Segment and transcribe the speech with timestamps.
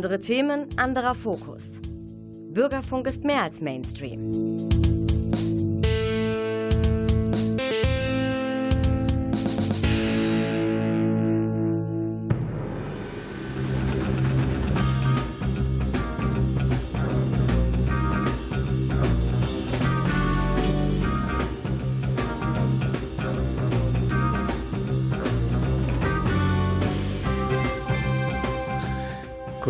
[0.00, 1.78] Andere Themen, anderer Fokus.
[2.48, 4.30] Bürgerfunk ist mehr als Mainstream.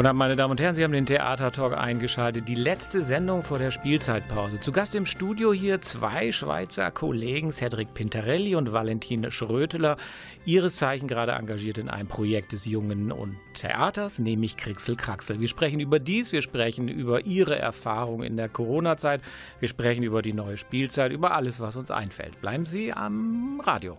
[0.00, 2.48] Guten Abend, meine Damen und Herren, Sie haben den Theatertalk eingeschaltet.
[2.48, 4.58] Die letzte Sendung vor der Spielzeitpause.
[4.58, 9.98] Zu Gast im Studio hier zwei Schweizer Kollegen, Cedric Pintarelli und Valentin Schröteler.
[10.46, 15.38] Ihres Zeichen gerade engagiert in einem Projekt des Jungen und Theaters, nämlich Krixel Kraxel.
[15.38, 19.20] Wir sprechen über dies, wir sprechen über Ihre Erfahrung in der Corona-Zeit,
[19.58, 22.40] wir sprechen über die neue Spielzeit, über alles, was uns einfällt.
[22.40, 23.98] Bleiben Sie am Radio.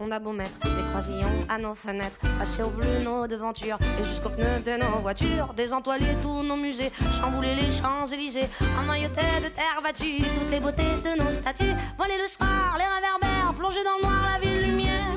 [0.00, 4.04] On a beau mettre des croisillons à nos fenêtres, passer au bleu nos devantures et
[4.04, 8.48] jusqu'au pneu de nos voitures, désentoiler tous nos musées, chambouler les Champs-Élysées,
[8.80, 13.54] emmailloter de terre battue toutes les beautés de nos statues, voler le soir, les réverbères,
[13.56, 15.16] plonger dans le noir la ville lumière.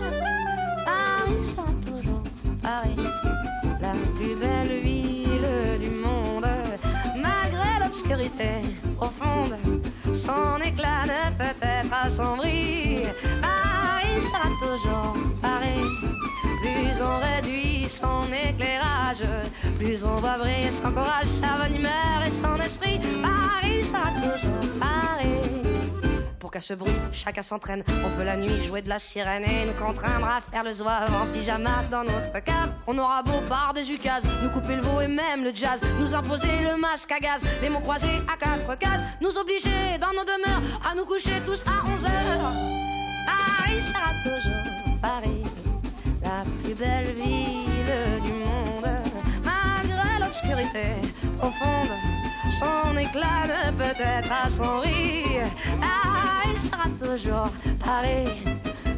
[0.85, 2.21] Paris sera toujours
[2.61, 2.95] Paris,
[3.81, 6.45] la plus belle ville du monde,
[7.15, 8.61] malgré l'obscurité
[8.97, 9.55] profonde,
[10.13, 13.03] son éclat ne peut être assombri
[15.41, 15.81] pareil.
[16.61, 19.23] Plus on réduit son éclairage,
[19.77, 22.99] plus on va briller son courage, sa bonne humeur et son esprit.
[23.21, 25.41] Paris sera toujours pareil.
[26.39, 27.83] Pour qu'à ce bruit, chacun s'entraîne.
[28.05, 31.13] On peut la nuit jouer de la sirène et nous contraindre à faire le zouave
[31.13, 32.71] en pyjama dans notre cave.
[32.87, 36.13] On aura beau par des ukases, nous couper le veau et même le jazz, nous
[36.13, 40.23] imposer le masque à gaz, les mots croisés à quatre cases, nous obliger dans nos
[40.23, 42.70] demeures à nous coucher tous à 11 heures.
[43.71, 45.43] Paris sera toujours Paris,
[46.21, 48.89] la plus belle ville du monde.
[49.45, 50.87] Malgré l'obscurité
[51.37, 51.95] profonde,
[52.59, 55.23] son éclat ne peut être assombri.
[55.79, 57.49] Paris sera toujours
[57.79, 58.43] Paris.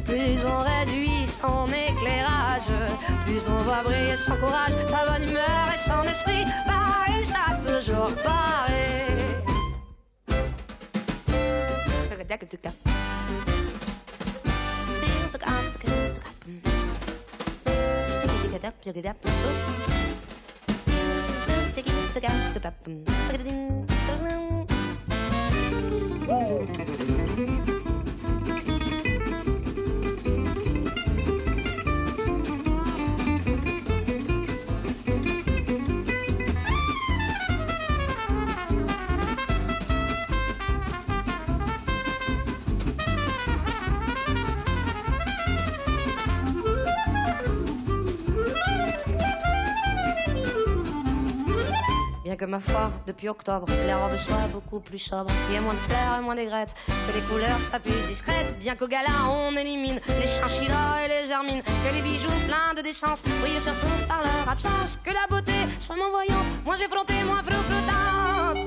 [0.04, 2.70] Plus on réduit son éclairage,
[3.26, 6.44] plus on voit briller son courage, sa bonne humeur et son esprit.
[6.66, 8.54] Paris sera toujours Paris.
[18.96, 19.16] It up.
[21.72, 22.64] Stick it, stick out, stick
[52.34, 52.44] up.
[52.44, 55.30] que ma foi, depuis octobre, les robes soient beaucoup plus sobres.
[55.48, 58.58] Il y ait moins de fleurs et moins d'aigrettes, que les couleurs soient plus discrètes.
[58.58, 61.62] Bien qu'au gala, on élimine les chinchillas et les germines.
[61.62, 64.98] Que les bijoux pleins de décence brillent surtout par leur absence.
[65.04, 68.58] Que la beauté soit moins voyante, moins effrontée, moins flottante.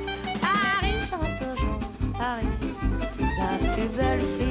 [0.41, 1.79] Paris sera toujours
[2.17, 2.47] Paris,
[3.39, 4.46] la plus belle fille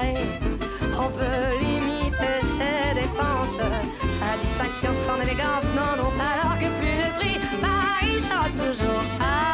[0.00, 3.58] On peut limiter ses dépenses,
[4.18, 5.64] sa distinction, son élégance.
[5.74, 9.47] Non, non, alors que plus le prix, Paris sera toujours.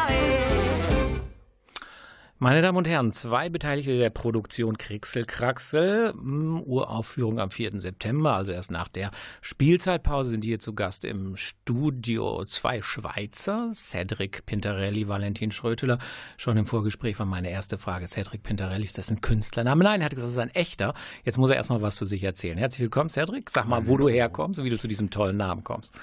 [2.37, 7.79] Meine Damen und Herren, zwei Beteiligte der Produktion Krixel Kraxel, hm, Uraufführung am 4.
[7.79, 14.45] September, also erst nach der Spielzeitpause, sind hier zu Gast im Studio zwei Schweizer, Cedric
[14.45, 15.97] Pintarelli, Valentin Schröteler.
[16.35, 19.85] Schon im Vorgespräch war meine erste Frage, Cedric Pintarelli, ist das ein Künstlername?
[19.85, 20.93] Nein, er hat gesagt, das ist ein echter.
[21.23, 22.57] Jetzt muss er erstmal was zu sich erzählen.
[22.57, 23.49] Herzlich willkommen, Cedric.
[23.49, 25.97] Sag mal, wo du herkommst und wie du zu diesem tollen Namen kommst.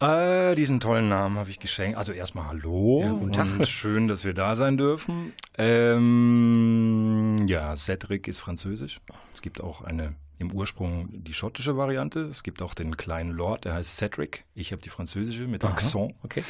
[0.00, 1.98] Äh, diesen tollen Namen habe ich geschenkt.
[1.98, 3.46] Also erstmal Hallo ja, guten Tag.
[3.58, 5.32] und schön, dass wir da sein dürfen.
[5.56, 9.00] Ähm, ja, Cedric ist französisch.
[9.34, 12.20] Es gibt auch eine im Ursprung die schottische Variante.
[12.20, 14.44] Es gibt auch den kleinen Lord, der heißt Cedric.
[14.54, 16.14] Ich habe die französische mit Aha, Accent.
[16.22, 16.44] Okay.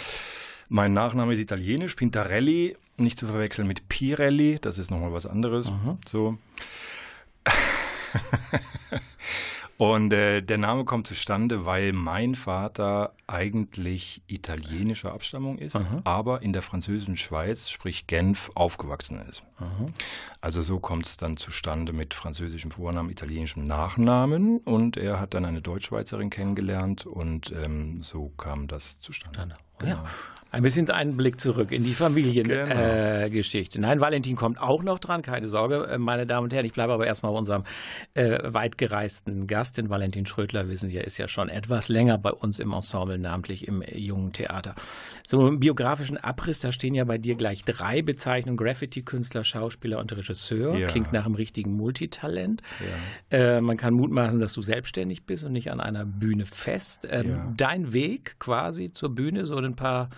[0.69, 5.69] Mein Nachname ist italienisch, Pintarelli, nicht zu verwechseln mit Pirelli, das ist nochmal was anderes.
[5.69, 5.97] Aha.
[6.07, 6.37] So.
[9.79, 16.01] Und äh, der Name kommt zustande, weil mein Vater eigentlich italienischer Abstammung ist, Aha.
[16.03, 19.45] aber in der französischen Schweiz, sprich Genf, aufgewachsen ist.
[19.59, 19.87] Aha.
[20.41, 24.59] Also so kommt es dann zustande mit französischem Vornamen, italienischem Nachnamen.
[24.59, 29.41] Und er hat dann eine Deutschschweizerin kennengelernt und ähm, so kam das zustande.
[29.43, 29.55] Genau.
[29.85, 30.05] Ja.
[30.51, 33.79] Ein bisschen einen Blick zurück in die Familiengeschichte.
[33.79, 33.89] Genau.
[33.89, 36.65] Äh, Nein, Valentin kommt auch noch dran, keine Sorge, äh, meine Damen und Herren.
[36.65, 37.65] Ich bleibe aber erstmal bei unserem
[38.15, 42.61] äh, weitgereisten Gast, den Valentin Schrödler, wissen Sie, ist ja schon etwas länger bei uns
[42.61, 44.75] im Ensemble, namentlich im Jungen Theater.
[45.27, 50.17] So im biografischen Abriss, da stehen ja bei dir gleich drei Bezeichnungen: Graffiti-Künstler, Schauspieler und
[50.17, 50.79] Regisseur.
[50.79, 50.87] Ja.
[50.87, 52.63] Klingt nach einem richtigen Multitalent.
[53.31, 53.39] Ja.
[53.39, 57.07] Äh, man kann mutmaßen, dass du selbstständig bist und nicht an einer Bühne fest.
[57.11, 57.53] Ähm, ja.
[57.55, 60.11] Dein Weg quasi zur Bühne, so ein paar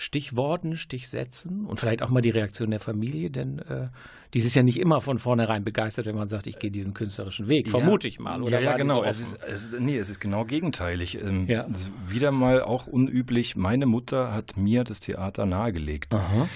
[0.00, 3.88] Stichworten, Stichsätzen und vielleicht auch mal die Reaktion der Familie, denn äh,
[4.32, 7.48] dies ist ja nicht immer von vornherein begeistert, wenn man sagt, ich gehe diesen künstlerischen
[7.48, 8.40] Weg, vermute ich mal.
[8.40, 8.98] Oder ja, ja genau.
[8.98, 11.20] So es ist, es, nee, es ist genau gegenteilig.
[11.20, 11.66] Ähm, ja.
[12.06, 13.56] wieder mal auch unüblich.
[13.56, 16.14] Meine Mutter hat mir das Theater nahegelegt.
[16.14, 16.48] Aha.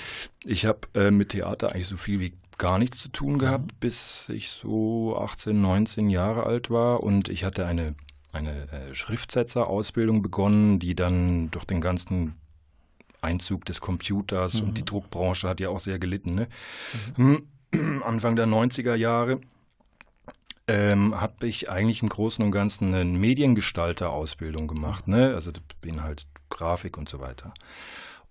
[0.45, 3.77] Ich habe äh, mit Theater eigentlich so viel wie gar nichts zu tun gehabt, mhm.
[3.81, 7.97] bis ich so 18, 19 Jahre alt war und ich hatte eine
[8.31, 12.35] eine äh, Schriftsetzerausbildung begonnen, die dann durch den ganzen
[13.23, 14.69] Einzug des Computers mhm.
[14.69, 16.35] und die Druckbranche hat ja auch sehr gelitten.
[16.35, 16.49] Ne?
[17.17, 17.47] Mhm.
[18.05, 19.41] Anfang der 90er Jahre
[20.69, 25.09] ähm, habe ich eigentlich im Großen und Ganzen eine Mediengestalter-Ausbildung gemacht.
[25.09, 25.35] Ne?
[25.35, 27.53] Also beinhaltet Grafik und so weiter.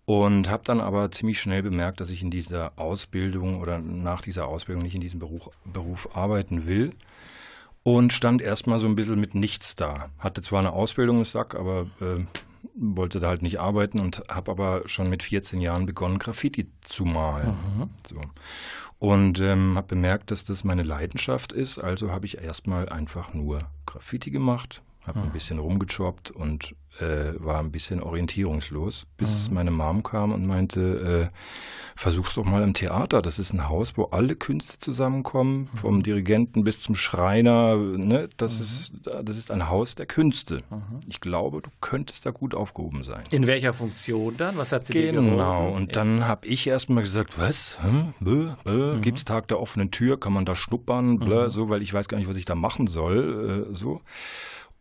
[0.05, 4.47] Und habe dann aber ziemlich schnell bemerkt, dass ich in dieser Ausbildung oder nach dieser
[4.47, 6.91] Ausbildung nicht in diesem Beruf, Beruf arbeiten will.
[7.83, 10.09] Und stand erstmal so ein bisschen mit nichts da.
[10.19, 12.25] Hatte zwar eine Ausbildung im Sack, aber äh,
[12.75, 17.05] wollte da halt nicht arbeiten und habe aber schon mit 14 Jahren begonnen, Graffiti zu
[17.05, 17.49] malen.
[17.49, 17.89] Mhm.
[18.07, 18.21] So.
[18.99, 21.79] Und ähm, habe bemerkt, dass das meine Leidenschaft ist.
[21.79, 25.25] Also habe ich erstmal einfach nur Graffiti gemacht, habe mhm.
[25.25, 29.55] ein bisschen rumgechoppt und äh, war ein bisschen orientierungslos, bis mhm.
[29.55, 31.37] meine Mom kam und meinte, äh,
[31.95, 33.21] versuch's doch mal im Theater.
[33.21, 35.77] Das ist ein Haus, wo alle Künste zusammenkommen, mhm.
[35.77, 37.75] vom Dirigenten bis zum Schreiner.
[37.75, 38.29] Ne?
[38.37, 38.61] Das, mhm.
[38.61, 38.91] ist,
[39.23, 40.59] das ist ein Haus der Künste.
[40.69, 40.99] Mhm.
[41.07, 43.23] Ich glaube, du könntest da gut aufgehoben sein.
[43.31, 44.57] In welcher Funktion dann?
[44.57, 45.21] Was hat sie genau.
[45.21, 47.77] dir Genau, und dann habe ich erstmal gesagt, was?
[47.83, 48.13] Hm?
[48.19, 48.95] Bö, bö?
[48.95, 49.01] Mhm.
[49.01, 50.19] Gibt's Tag der offenen Tür?
[50.19, 51.19] Kann man da schnuppern?
[51.19, 53.67] Blö, so, weil ich weiß gar nicht, was ich da machen soll.
[53.69, 54.01] Äh, so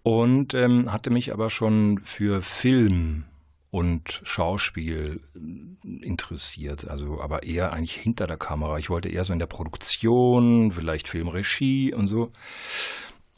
[0.03, 3.25] und ähm, hatte mich aber schon für Film
[3.71, 5.21] und Schauspiel
[5.83, 8.79] interessiert, also aber eher eigentlich hinter der Kamera.
[8.79, 12.33] Ich wollte eher so in der Produktion, vielleicht Filmregie und so.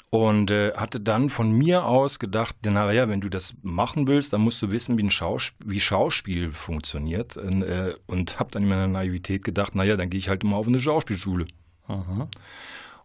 [0.09, 4.43] Und äh, hatte dann von mir aus gedacht, naja, wenn du das machen willst, dann
[4.43, 7.39] musst du wissen, wie, ein Schausp wie Schauspiel funktioniert.
[7.39, 10.57] Und, äh, und habe dann in meiner Naivität gedacht, naja, dann gehe ich halt mal
[10.57, 11.47] auf eine Schauspielschule.
[11.87, 12.29] Aha.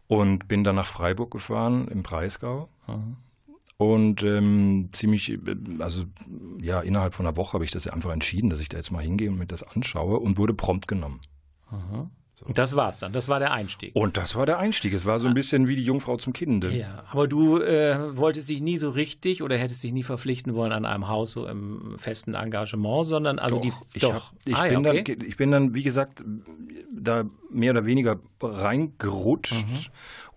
[0.08, 2.68] Und bin dann nach Freiburg gefahren, im Breisgau.
[2.88, 3.02] Aha.
[3.78, 5.40] Und ähm, ziemlich, äh,
[5.80, 6.06] also
[6.60, 8.92] ja, innerhalb von einer Woche habe ich das ja einfach entschieden, dass ich da jetzt
[8.92, 11.22] mal hingehe und mir das anschaue und wurde prompt genommen.
[11.70, 12.10] Aha.
[12.40, 12.46] So.
[12.46, 13.96] Und das war's dann, das war der Einstieg.
[13.96, 14.94] Und das war der Einstieg.
[14.94, 16.70] Es war so ein bisschen wie die Jungfrau zum Kinde.
[16.70, 20.72] Ja, aber du äh, wolltest dich nie so richtig oder hättest dich nie verpflichten wollen
[20.72, 24.14] an einem Haus so im festen Engagement, sondern also doch, die ich doch.
[24.14, 25.16] Hab, ich, ah, bin okay.
[25.18, 26.24] dann, ich bin dann, wie gesagt,
[26.92, 29.86] da mehr oder weniger reingerutscht mhm.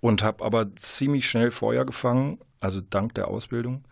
[0.01, 3.85] und habe aber ziemlich schnell Feuer gefangen also dank der Ausbildung.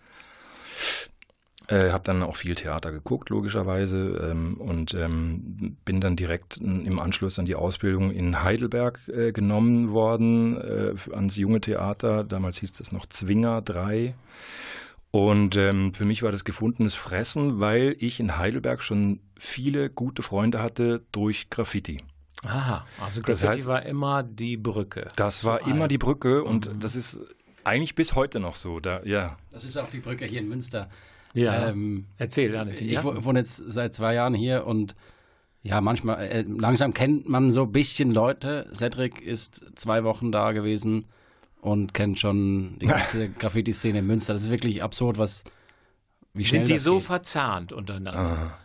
[1.71, 6.99] Äh, habe dann auch viel Theater geguckt, logischerweise, ähm, und ähm, bin dann direkt im
[6.99, 12.25] Anschluss an die Ausbildung in Heidelberg äh, genommen worden, äh, ans junge Theater.
[12.25, 14.15] Damals hieß das noch Zwinger 3.
[15.11, 20.23] Und ähm, für mich war das gefundenes Fressen, weil ich in Heidelberg schon viele gute
[20.23, 22.03] Freunde hatte durch Graffiti.
[22.45, 25.09] Aha, also Graffiti das heißt, war immer die Brücke.
[25.17, 26.81] Das war immer die Brücke und mhm.
[26.81, 27.19] das ist
[27.69, 29.37] eigentlich bis heute noch so, da, ja.
[29.53, 30.89] Das ist auch die Brücke hier in Münster.
[31.35, 31.69] Ja.
[31.69, 32.81] Ähm, Erzähl, Janet.
[32.81, 33.05] Ich ja?
[33.05, 34.95] wohne jetzt seit zwei Jahren hier und
[35.63, 38.69] ja, manchmal, äh, langsam kennt man so ein bisschen Leute.
[38.73, 41.07] Cedric ist zwei Wochen da gewesen
[41.61, 44.33] und kennt schon die ganze Graffiti-Szene in Münster.
[44.33, 45.45] Das ist wirklich absurd, was.
[46.35, 47.05] Wie schnell Sind die so geht.
[47.05, 48.21] verzahnt untereinander?
[48.21, 48.59] Ah.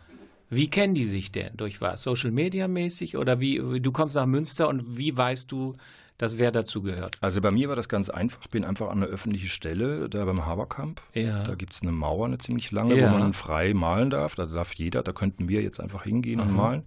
[0.50, 1.56] Wie kennen die sich denn?
[1.56, 2.02] Durch was?
[2.02, 3.16] Social Media mäßig?
[3.16, 5.74] Oder wie, du kommst nach Münster und wie weißt du,
[6.18, 7.16] dass wer dazu gehört?
[7.20, 8.40] Also bei mir war das ganz einfach.
[8.42, 11.02] Ich bin einfach an eine öffentliche Stelle, da beim Haberkamp.
[11.12, 11.42] Ja.
[11.42, 13.12] Da gibt es eine Mauer, eine ziemlich lange, ja.
[13.12, 14.36] wo man frei malen darf.
[14.36, 16.48] Da darf jeder, da könnten wir jetzt einfach hingehen Aha.
[16.48, 16.82] und malen.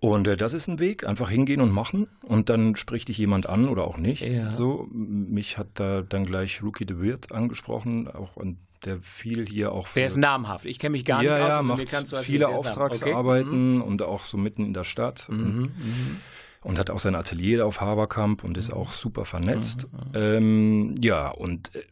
[0.00, 3.48] Und äh, das ist ein Weg, einfach hingehen und machen und dann spricht dich jemand
[3.48, 4.22] an oder auch nicht.
[4.22, 4.50] Ja.
[4.50, 9.72] So, mich hat da dann gleich Rookie de Wirt angesprochen, auch an der viel hier
[9.72, 9.88] auch.
[9.94, 10.66] Wer ist namhaft?
[10.66, 11.50] Ich kenne mich gar nicht ja, aus.
[11.50, 13.76] Ja, also macht viele Auftragsarbeiten okay.
[13.78, 13.82] Mhm.
[13.82, 15.28] und auch so mitten in der Stadt.
[15.30, 15.72] Mhm.
[15.76, 16.16] Mhm
[16.62, 18.78] und hat auch sein Atelier auf Haberkamp und ist mhm.
[18.78, 19.88] auch super vernetzt.
[19.92, 20.12] Mhm.
[20.14, 21.82] Ähm, ja, und äh,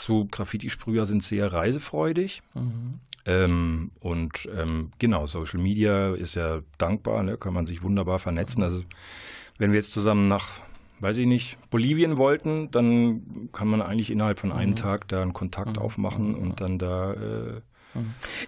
[0.00, 2.42] so Graffiti-Sprüher sind sehr reisefreudig.
[2.54, 3.00] Mhm.
[3.26, 7.38] Ähm, und ähm, genau, Social Media ist ja dankbar, ne?
[7.38, 8.62] kann man sich wunderbar vernetzen.
[8.62, 8.82] Also
[9.58, 10.60] wenn wir jetzt zusammen nach,
[11.00, 14.76] weiß ich nicht, Bolivien wollten, dann kann man eigentlich innerhalb von einem mhm.
[14.76, 15.78] Tag da einen Kontakt mhm.
[15.78, 16.38] aufmachen mhm.
[16.38, 17.60] und dann da äh,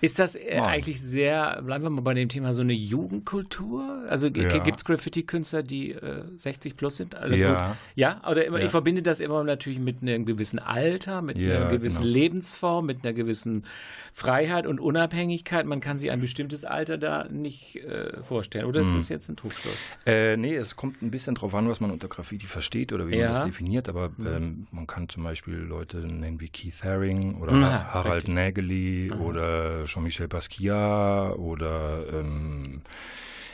[0.00, 4.05] ist das äh, eigentlich sehr, bleiben wir mal bei dem Thema, so eine Jugendkultur?
[4.09, 4.59] Also ja.
[4.59, 7.15] gibt es Graffiti-Künstler, die äh, 60 plus sind?
[7.15, 7.69] Alle ja.
[7.69, 7.76] Gut?
[7.95, 8.65] Ja, oder immer, ja.
[8.65, 12.12] ich verbinde das immer natürlich mit einem gewissen Alter, mit ja, einer gewissen genau.
[12.12, 13.65] Lebensform, mit einer gewissen
[14.12, 15.67] Freiheit und Unabhängigkeit.
[15.67, 18.65] Man kann sich ein bestimmtes Alter da nicht äh, vorstellen.
[18.65, 18.97] Oder ist hm.
[18.97, 19.75] das jetzt ein Trugschluss?
[20.07, 23.19] Äh, nee, es kommt ein bisschen drauf an, was man unter Graffiti versteht oder wie
[23.19, 23.88] man das definiert.
[23.88, 24.26] Aber hm.
[24.26, 28.35] ähm, man kann zum Beispiel Leute nennen wie Keith Haring oder Na, Harald richtig.
[28.35, 32.83] Nägeli oder oder Jean-Michel Basquiat oder ähm,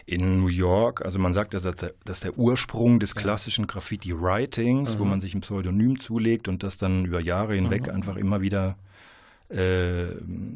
[0.07, 1.05] in New York.
[1.05, 4.99] Also man sagt, dass der, dass der Ursprung des klassischen Graffiti-Writings, mhm.
[4.99, 7.95] wo man sich ein Pseudonym zulegt und das dann über Jahre hinweg mhm.
[7.95, 8.77] einfach immer wieder
[9.49, 10.07] äh,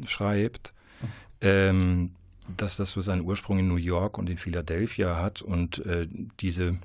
[0.05, 1.07] schreibt, mhm.
[1.41, 2.11] ähm,
[2.55, 6.07] dass das so seinen Ursprung in New York und in Philadelphia hat und äh,
[6.39, 6.79] diese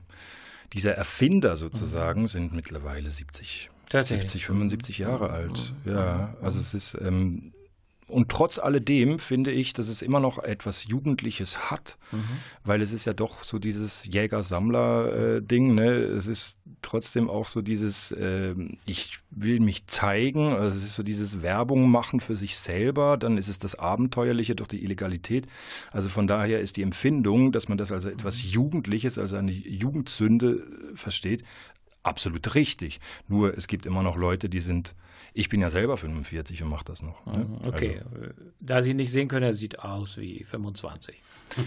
[0.72, 2.28] diese Erfinder sozusagen mhm.
[2.28, 5.34] sind mittlerweile 70, 70 75 Jahre mhm.
[5.34, 5.72] alt.
[5.84, 7.52] Ja, also es ist ähm,
[8.09, 12.25] und trotz alledem finde ich, dass es immer noch etwas Jugendliches hat, mhm.
[12.64, 15.75] weil es ist ja doch so dieses Jäger-Sammler-Ding.
[15.75, 15.92] Ne?
[15.92, 18.54] Es ist trotzdem auch so dieses, äh,
[18.85, 20.52] ich will mich zeigen.
[20.52, 23.16] Also es ist so dieses Werbung machen für sich selber.
[23.16, 25.47] Dann ist es das Abenteuerliche durch die Illegalität.
[25.90, 28.50] Also von daher ist die Empfindung, dass man das als etwas mhm.
[28.50, 30.62] Jugendliches, als eine Jugendsünde
[30.97, 31.44] versteht,
[32.02, 33.00] absolut richtig.
[33.28, 34.94] Nur es gibt immer noch Leute, die sind
[35.34, 37.24] ich bin ja selber 45 und mache das noch.
[37.26, 37.44] Ne?
[37.44, 38.32] Mhm, okay, also.
[38.60, 41.22] da Sie nicht sehen können, er sieht aus wie 25.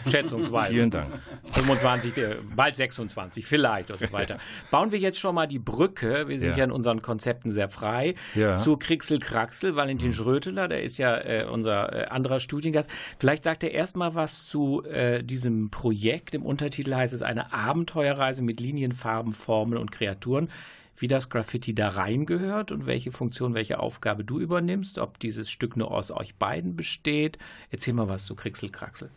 [0.07, 0.74] Schätzungsweise.
[0.74, 1.13] Vielen Dank.
[1.51, 2.13] 25,
[2.55, 4.39] bald 26, vielleicht und so weiter.
[4.71, 7.69] Bauen wir jetzt schon mal die Brücke, wir sind ja, ja in unseren Konzepten sehr
[7.69, 8.55] frei, ja.
[8.55, 10.13] zu Krixel Kraxel, Valentin mhm.
[10.13, 12.89] Schröteler, der ist ja äh, unser äh, anderer Studiengast.
[13.19, 16.33] Vielleicht sagt er erst mal was zu äh, diesem Projekt.
[16.33, 20.50] Im Untertitel heißt es eine Abenteuerreise mit Linien, Farben, Formeln und Kreaturen
[20.98, 25.75] wie das Graffiti da reingehört und welche Funktion, welche Aufgabe du übernimmst, ob dieses Stück
[25.75, 27.38] nur aus euch beiden besteht.
[27.70, 29.10] Erzähl mal was zu Krixelkraxel.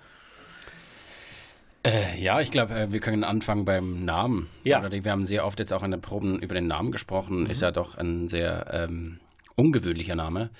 [1.85, 4.49] Äh, ja, ich glaube, äh, wir können anfangen beim Namen.
[4.65, 4.81] Ja.
[4.81, 7.45] Oder wir haben sehr oft jetzt auch in den Proben über den Namen gesprochen.
[7.45, 7.51] Mhm.
[7.51, 9.21] Ist ja doch ein sehr ähm,
[9.55, 10.51] ungewöhnlicher Name.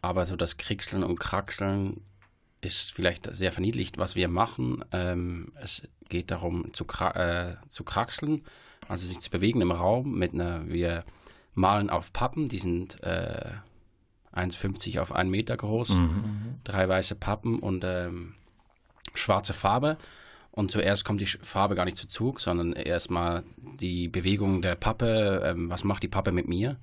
[0.00, 2.02] Aber so das Krixeln und Kraxeln
[2.60, 4.84] ist vielleicht sehr verniedlicht, was wir machen.
[4.92, 6.84] Ähm, es geht darum, zu,
[7.14, 8.42] äh, zu kraxeln
[8.90, 11.04] also sich zu bewegen im Raum mit einer, wir
[11.54, 13.52] malen auf Pappen, die sind äh,
[14.34, 16.56] 1,50 auf 1 Meter groß, mhm.
[16.64, 18.34] drei weiße Pappen und ähm,
[19.14, 19.96] schwarze Farbe.
[20.50, 23.44] Und zuerst kommt die Farbe gar nicht zu Zug, sondern erstmal
[23.78, 26.76] die Bewegung der Pappe, ähm, was macht die Pappe mit mir?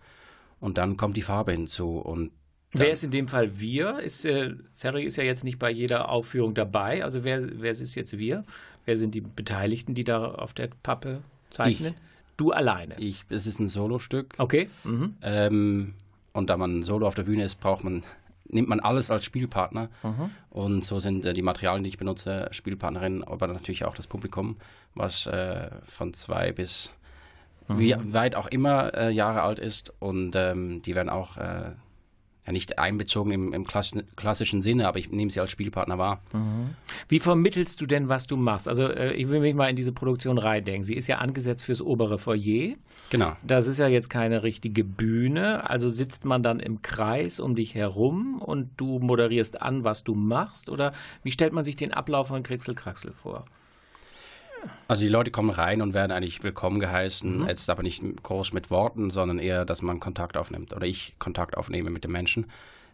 [0.61, 1.97] Und dann kommt die Farbe hinzu.
[1.97, 2.31] Und
[2.71, 3.99] wer ist in dem Fall wir?
[3.99, 7.03] Ist, äh, Cedric ist ja jetzt nicht bei jeder Aufführung dabei.
[7.03, 8.45] Also wer, wer ist jetzt wir?
[8.85, 11.93] Wer sind die Beteiligten, die da auf der Pappe zeichnen?
[11.93, 12.35] Ich.
[12.37, 12.95] Du alleine.
[12.99, 14.35] Ich, es ist ein Solostück.
[14.37, 14.69] Okay.
[14.83, 15.15] Mhm.
[15.21, 15.93] Ähm,
[16.33, 18.03] und da man Solo auf der Bühne ist, braucht man,
[18.47, 19.89] nimmt man alles als Spielpartner.
[20.03, 20.29] Mhm.
[20.51, 24.57] Und so sind äh, die Materialien, die ich benutze, Spielpartnerin, aber natürlich auch das Publikum,
[24.93, 26.91] was äh, von zwei bis
[27.67, 27.79] mhm.
[27.79, 29.91] wie weit auch immer äh, Jahre alt ist.
[29.99, 31.71] Und ähm, die werden auch äh,
[32.47, 36.21] ja nicht einbezogen im, im klassischen Sinne, aber ich nehme sie als Spielpartner wahr.
[36.33, 36.69] Mhm.
[37.09, 38.67] Wie vermittelst du denn, was du machst?
[38.67, 40.85] Also äh, ich will mich mal in diese Produktion reindenken.
[40.85, 42.75] Sie ist ja angesetzt fürs obere Foyer.
[43.09, 43.35] Genau.
[43.43, 45.69] Das ist ja jetzt keine richtige Bühne.
[45.69, 50.15] Also sitzt man dann im Kreis um dich herum und du moderierst an, was du
[50.15, 50.69] machst?
[50.69, 53.45] Oder wie stellt man sich den Ablauf von Krixel Kraxel vor?
[54.87, 57.47] Also die Leute kommen rein und werden eigentlich willkommen geheißen, mhm.
[57.47, 61.57] jetzt aber nicht groß mit Worten, sondern eher, dass man Kontakt aufnimmt oder ich Kontakt
[61.57, 62.47] aufnehme mit den Menschen.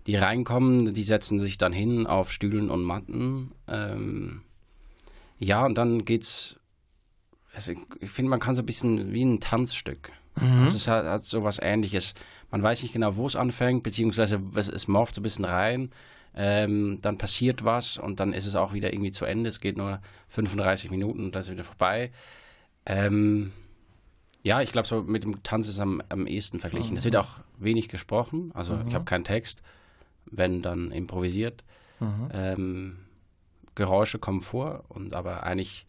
[0.08, 3.52] Die reinkommen, die setzen sich dann hin auf Stühlen und Matten.
[3.68, 4.42] Ähm,
[5.40, 6.58] ja, und dann geht's.
[7.56, 10.12] Also ich finde, man kann so ein bisschen wie ein Tanzstück.
[10.36, 10.64] Mhm.
[10.64, 12.16] Es hat, hat so was Ähnliches.
[12.52, 15.92] Man weiß nicht genau, wo es anfängt, beziehungsweise es, es morpht so ein bisschen rein
[16.36, 19.50] ähm, dann passiert was und dann ist es auch wieder irgendwie zu Ende.
[19.50, 22.12] Es geht nur 35 Minuten und dann ist es wieder vorbei.
[22.86, 23.52] Ähm,
[24.42, 26.92] ja, ich glaube, so mit dem Tanz ist am, am ehesten verglichen.
[26.92, 26.98] Mhm.
[26.98, 28.88] Es wird auch wenig gesprochen, also mhm.
[28.88, 29.64] ich habe keinen Text,
[30.26, 31.64] wenn dann improvisiert.
[32.00, 32.30] Mhm.
[32.34, 32.98] Ähm,
[33.76, 35.86] Geräusche kommen vor und aber eigentlich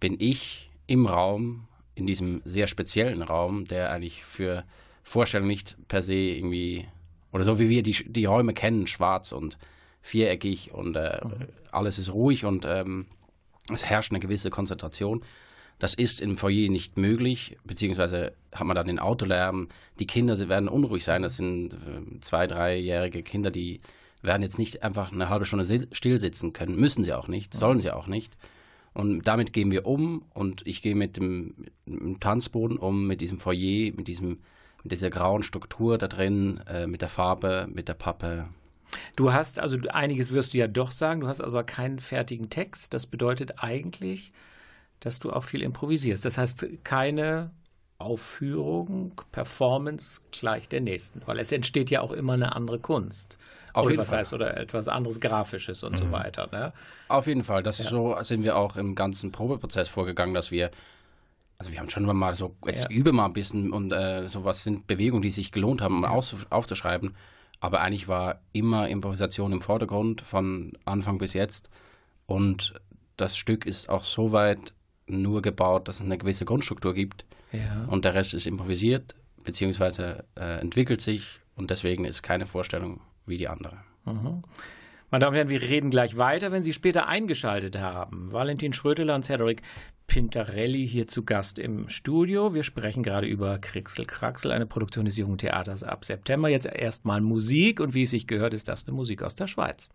[0.00, 4.64] bin ich im Raum, in diesem sehr speziellen Raum, der eigentlich für
[5.02, 6.86] Vorstellungen nicht per se irgendwie
[7.32, 9.58] oder so wie wir die, die Räume kennen, schwarz und
[10.00, 11.46] viereckig und äh, mhm.
[11.70, 13.06] alles ist ruhig und ähm,
[13.72, 15.22] es herrscht eine gewisse Konzentration.
[15.78, 19.68] Das ist im Foyer nicht möglich, beziehungsweise hat man dann den Autolärm.
[20.00, 21.22] Die Kinder werden unruhig sein.
[21.22, 23.80] Das sind äh, zwei, dreijährige Kinder, die
[24.22, 26.76] werden jetzt nicht einfach eine halbe Stunde still sitzen können.
[26.76, 28.36] Müssen sie auch nicht, sollen sie auch nicht.
[28.94, 31.54] Und damit gehen wir um und ich gehe mit dem,
[31.84, 34.38] mit dem Tanzboden um, mit diesem Foyer, mit, diesem,
[34.88, 38.48] mit dieser grauen Struktur da drin, äh, mit der Farbe, mit der Pappe.
[39.16, 42.94] Du hast, also einiges wirst du ja doch sagen, du hast aber keinen fertigen Text.
[42.94, 44.32] Das bedeutet eigentlich,
[45.00, 46.24] dass du auch viel improvisierst.
[46.24, 47.50] Das heißt, keine
[47.98, 53.36] Aufführung, Performance gleich der nächsten, weil es entsteht ja auch immer eine andere Kunst.
[53.74, 54.20] Auf oder jeden was Fall.
[54.20, 55.96] heißt, oder etwas anderes Grafisches und mhm.
[55.98, 56.48] so weiter.
[56.50, 56.72] Ne?
[57.08, 57.62] Auf jeden Fall.
[57.62, 57.84] Das ja.
[57.84, 60.70] ist so, sind wir auch im ganzen Probeprozess vorgegangen, dass wir,
[61.58, 62.90] also wir haben schon mal so, jetzt ja.
[62.90, 66.10] übe mal ein bisschen und äh, so was sind Bewegungen, die sich gelohnt haben, ja.
[66.10, 67.16] auf, aufzuschreiben.
[67.60, 71.68] Aber eigentlich war immer Improvisation im Vordergrund von Anfang bis jetzt.
[72.26, 72.74] Und
[73.16, 74.72] das Stück ist auch so weit
[75.08, 77.24] nur gebaut, dass es eine gewisse Grundstruktur gibt.
[77.50, 77.86] Ja.
[77.88, 81.40] Und der Rest ist improvisiert, beziehungsweise äh, entwickelt sich.
[81.56, 83.78] Und deswegen ist keine Vorstellung wie die andere.
[84.04, 84.42] Mhm.
[85.10, 88.30] Meine Damen und Herren, wir reden gleich weiter, wenn Sie später eingeschaltet haben.
[88.30, 89.62] Valentin Schröteler und Cedric
[90.06, 92.52] Pintarelli hier zu Gast im Studio.
[92.54, 96.50] Wir sprechen gerade über Krixel Kraxel, eine Produktion des Jungen Theaters ab September.
[96.50, 99.88] Jetzt erstmal Musik und wie es sich gehört, ist das eine Musik aus der Schweiz.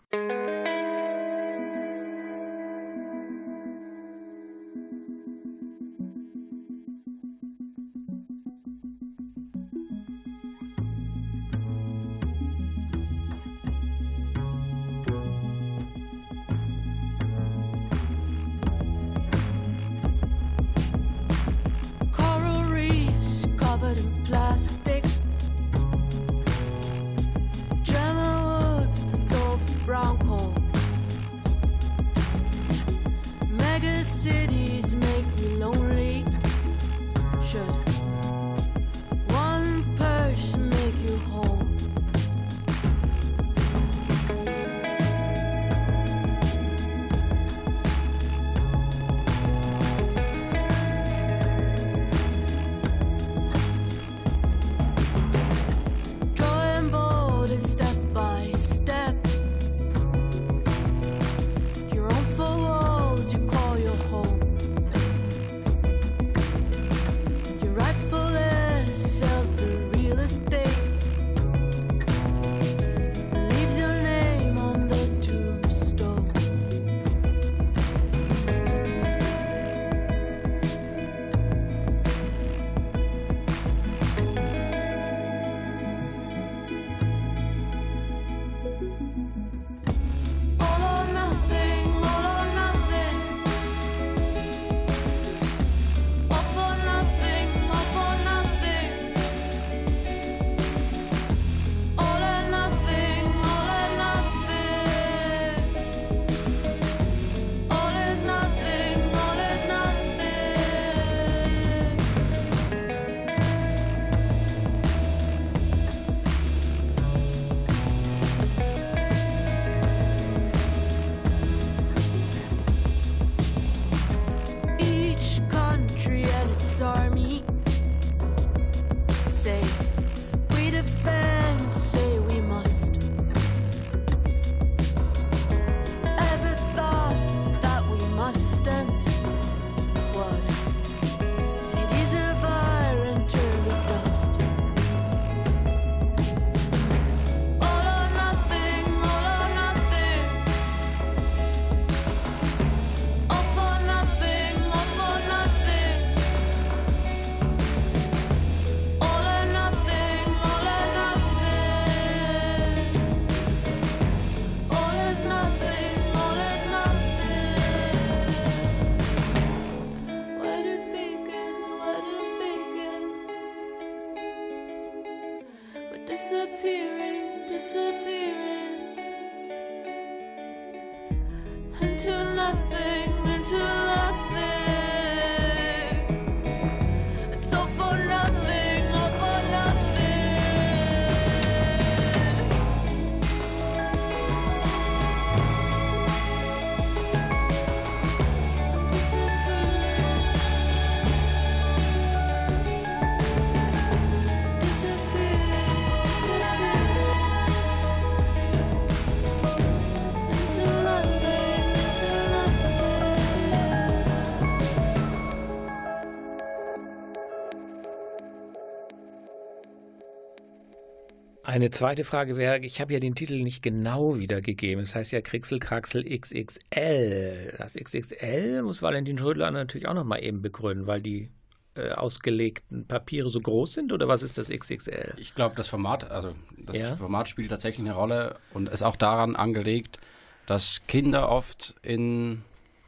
[221.53, 224.81] Eine zweite Frage wäre, ich habe ja den Titel nicht genau wiedergegeben.
[224.81, 227.53] Es das heißt ja Krixelkraxel XXL.
[227.59, 231.29] Das XXL muss Valentin Schrödler natürlich auch nochmal eben begründen, weil die
[231.75, 235.13] äh, ausgelegten Papiere so groß sind oder was ist das XXL?
[235.17, 236.95] Ich glaube, das Format, also das ja?
[236.97, 239.99] Format spielt tatsächlich eine Rolle und ist auch daran angelegt,
[240.47, 242.41] dass Kinder oft in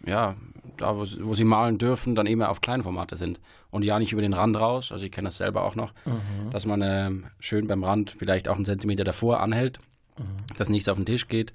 [0.08, 0.36] ja,
[0.78, 3.40] da wo, wo, sie malen dürfen, dann eben auf Kleinformate sind
[3.76, 4.94] und ja nicht über den Rand raus.
[4.94, 6.50] Also ich kenne das selber auch noch, mhm.
[6.50, 7.12] dass man äh,
[7.42, 9.80] schön beim Rand vielleicht auch einen Zentimeter davor anhält,
[10.18, 10.24] mhm.
[10.56, 11.52] dass nichts auf den Tisch geht.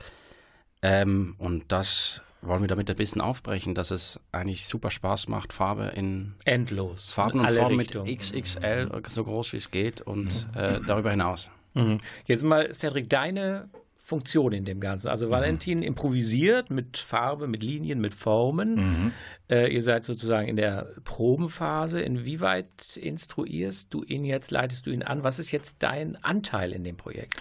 [0.82, 5.54] Ähm, und das wollen wir damit ein bisschen aufbrechen, dass es eigentlich super Spaß macht,
[5.54, 9.02] Farbe in endlos Farben in und Formen mit XXL, mhm.
[9.08, 10.60] so groß wie es geht und mhm.
[10.60, 11.50] äh, darüber hinaus.
[11.72, 11.98] Mhm.
[12.26, 13.70] Jetzt mal, Cedric, deine
[14.10, 15.08] Funktion in dem Ganzen.
[15.08, 15.30] Also mhm.
[15.30, 18.74] Valentin improvisiert mit Farbe, mit Linien, mit Formen.
[18.74, 19.12] Mhm.
[19.48, 22.00] Äh, ihr seid sozusagen in der Probenphase.
[22.00, 25.22] Inwieweit instruierst du ihn jetzt, leitest du ihn an?
[25.22, 27.36] Was ist jetzt dein Anteil in dem Projekt?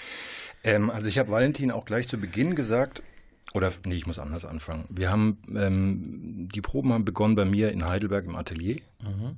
[0.64, 3.02] Ähm, also ich habe Valentin auch gleich zu Beginn gesagt,
[3.56, 4.86] oder nee, ich muss anders anfangen.
[4.90, 8.76] Wir haben ähm, die Proben haben begonnen bei mir in Heidelberg im Atelier.
[9.02, 9.38] Mhm.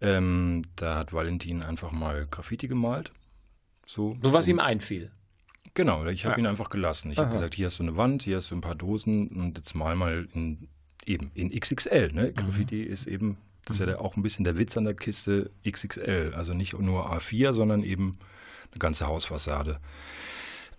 [0.00, 3.12] Ähm, da hat Valentin einfach mal Graffiti gemalt.
[3.86, 5.12] So, so was ihm einfiel.
[5.76, 6.38] Genau, ich habe ja.
[6.38, 7.10] ihn einfach gelassen.
[7.10, 9.58] Ich habe gesagt, hier hast du eine Wand, hier hast du ein paar Dosen und
[9.58, 10.68] jetzt mal mal in,
[11.04, 12.12] eben in XXL.
[12.14, 12.28] Ne?
[12.28, 12.34] Mhm.
[12.34, 13.36] Graffiti ist eben,
[13.66, 16.32] das ist ja auch ein bisschen der Witz an der Kiste, XXL.
[16.34, 18.16] Also nicht nur A4, sondern eben
[18.72, 19.78] eine ganze Hausfassade.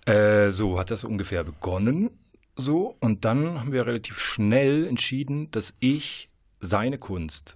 [0.08, 2.10] Äh, so hat das ungefähr begonnen.
[2.56, 6.28] So, und dann haben wir relativ schnell entschieden, dass ich
[6.60, 7.56] seine Kunst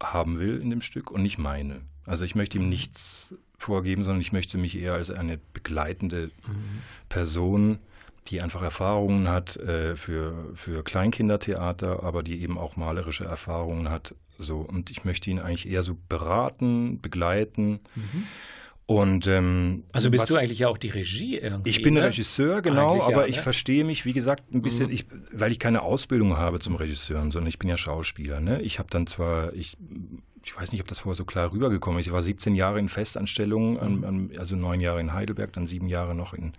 [0.00, 1.80] haben will in dem Stück und nicht meine.
[2.04, 2.70] Also ich möchte ihm mhm.
[2.70, 6.82] nichts vorgeben, sondern ich möchte mich eher als eine begleitende mhm.
[7.08, 7.78] Person,
[8.28, 14.14] die einfach Erfahrungen hat äh, für, für Kleinkindertheater, aber die eben auch malerische Erfahrungen hat.
[14.38, 17.80] So, und ich möchte ihn eigentlich eher so beraten, begleiten.
[17.94, 18.26] Mhm.
[18.86, 21.70] Und ähm, also bist was, du eigentlich ja auch die Regie irgendwie?
[21.70, 22.04] Ich bin ne?
[22.04, 23.42] Regisseur, genau, eigentlich aber ja, ich ne?
[23.42, 24.92] verstehe mich, wie gesagt, ein bisschen, mhm.
[24.92, 28.40] ich, weil ich keine Ausbildung habe zum Regisseur, sondern ich bin ja Schauspieler.
[28.40, 28.62] Ne?
[28.62, 29.76] Ich habe dann zwar, ich
[30.46, 32.06] ich weiß nicht, ob das vorher so klar rübergekommen ist.
[32.06, 34.30] Ich war 17 Jahre in Festanstellung, mhm.
[34.38, 36.52] also neun Jahre in Heidelberg, dann sieben Jahre noch in,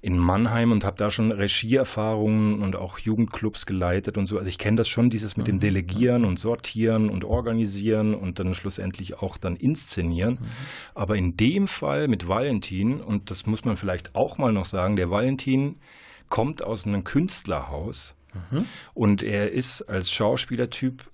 [0.00, 4.38] in Mannheim und habe da schon Regieerfahrungen und auch Jugendclubs geleitet und so.
[4.38, 5.60] Also ich kenne das schon, dieses mit dem mhm.
[5.60, 10.38] Delegieren und Sortieren und Organisieren und dann schlussendlich auch dann inszenieren.
[10.40, 10.46] Mhm.
[10.94, 14.96] Aber in dem Fall mit Valentin, und das muss man vielleicht auch mal noch sagen,
[14.96, 15.76] der Valentin
[16.30, 18.14] kommt aus einem Künstlerhaus.
[18.50, 18.64] Mhm.
[18.94, 21.04] Und er ist als Schauspielertyp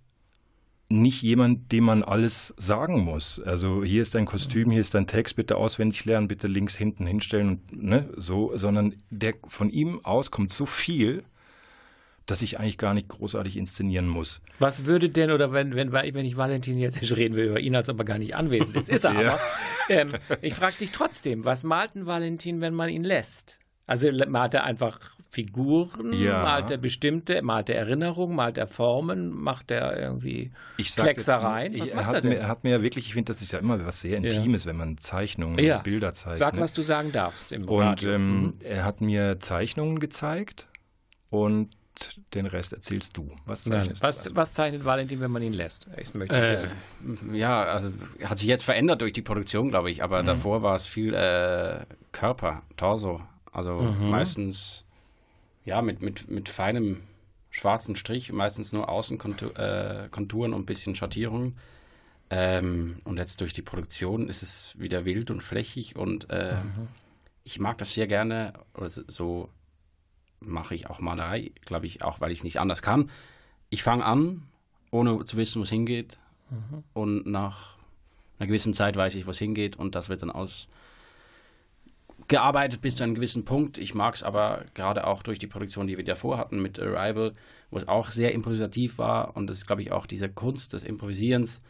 [0.90, 3.40] nicht jemand, dem man alles sagen muss.
[3.40, 7.07] Also hier ist dein Kostüm, hier ist dein Text, bitte auswendig lernen, bitte links hinten
[7.07, 11.22] hinstellen und ne, so, sondern der von ihm aus kommt so viel,
[12.26, 14.40] dass ich eigentlich gar nicht großartig inszenieren muss.
[14.59, 17.88] Was würde denn, oder wenn, wenn, wenn ich Valentin jetzt reden will über ihn, als
[17.88, 19.33] aber gar nicht anwesend ist, ist er ja.
[19.35, 19.40] aber.
[19.88, 23.59] Ähm, ich frage dich trotzdem, was malt ein Valentin, wenn man ihn lässt?
[23.90, 25.00] Also malt er einfach
[25.31, 26.44] Figuren, ja.
[26.44, 31.76] malt er bestimmte, malt er Erinnerungen, malt er Formen, macht er irgendwie ich Klecksereien?
[31.76, 33.42] Was ich, macht er, hat er, mir, er hat mir ja wirklich, ich finde, das
[33.42, 34.70] ist ja immer was sehr Intimes, ja.
[34.70, 35.79] wenn man Zeichnungen ja.
[35.79, 36.38] und Bilder zeigt.
[36.38, 36.61] Sag, ne?
[36.61, 37.50] was du sagen darfst.
[37.50, 38.55] Im und ähm, mhm.
[38.62, 40.68] er hat mir Zeichnungen gezeigt
[41.29, 41.70] und
[42.35, 43.33] den Rest erzählst du.
[43.44, 45.88] Was, was, was, zeichnet Valentin, wenn man ihn lässt?
[46.00, 46.59] Ich möchte äh,
[47.33, 47.90] ja, also
[48.22, 50.26] hat sich jetzt verändert durch die Produktion, glaube ich, aber mhm.
[50.26, 51.81] davor war es viel äh,
[52.12, 53.20] Körper, Torso,
[53.52, 54.10] also mhm.
[54.10, 54.84] meistens
[55.64, 57.02] ja mit, mit, mit feinem
[57.50, 61.56] schwarzen Strich, meistens nur Außenkonturen äh, und ein bisschen Schattierung.
[62.30, 66.88] Ähm, und jetzt durch die Produktion ist es wieder wild und flächig und äh, mhm.
[67.42, 68.52] ich mag das sehr gerne.
[68.74, 69.48] Oder so
[70.38, 73.10] mache ich auch Malerei, glaube ich, auch weil ich es nicht anders kann.
[73.68, 74.44] Ich fange an,
[74.92, 76.18] ohne zu wissen, wo es hingeht.
[76.50, 76.84] Mhm.
[76.92, 77.76] Und nach
[78.38, 80.68] einer gewissen Zeit weiß ich, wo es hingeht und das wird dann aus
[82.30, 83.76] gearbeitet bis zu einem gewissen Punkt.
[83.76, 87.34] Ich mag es aber gerade auch durch die Produktion, die wir davor hatten mit Arrival,
[87.70, 89.36] wo es auch sehr improvisativ war.
[89.36, 91.60] Und das ist, glaube ich, auch diese Kunst des Improvisierens,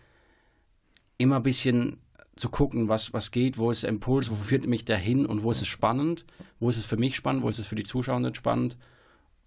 [1.17, 1.97] immer ein bisschen
[2.37, 5.43] zu gucken, was, was geht, wo ist der Impuls, wo führt mich der hin und
[5.43, 6.27] wo ist es spannend,
[6.59, 8.77] wo ist es für mich spannend, wo ist es für die Zuschauenden spannend.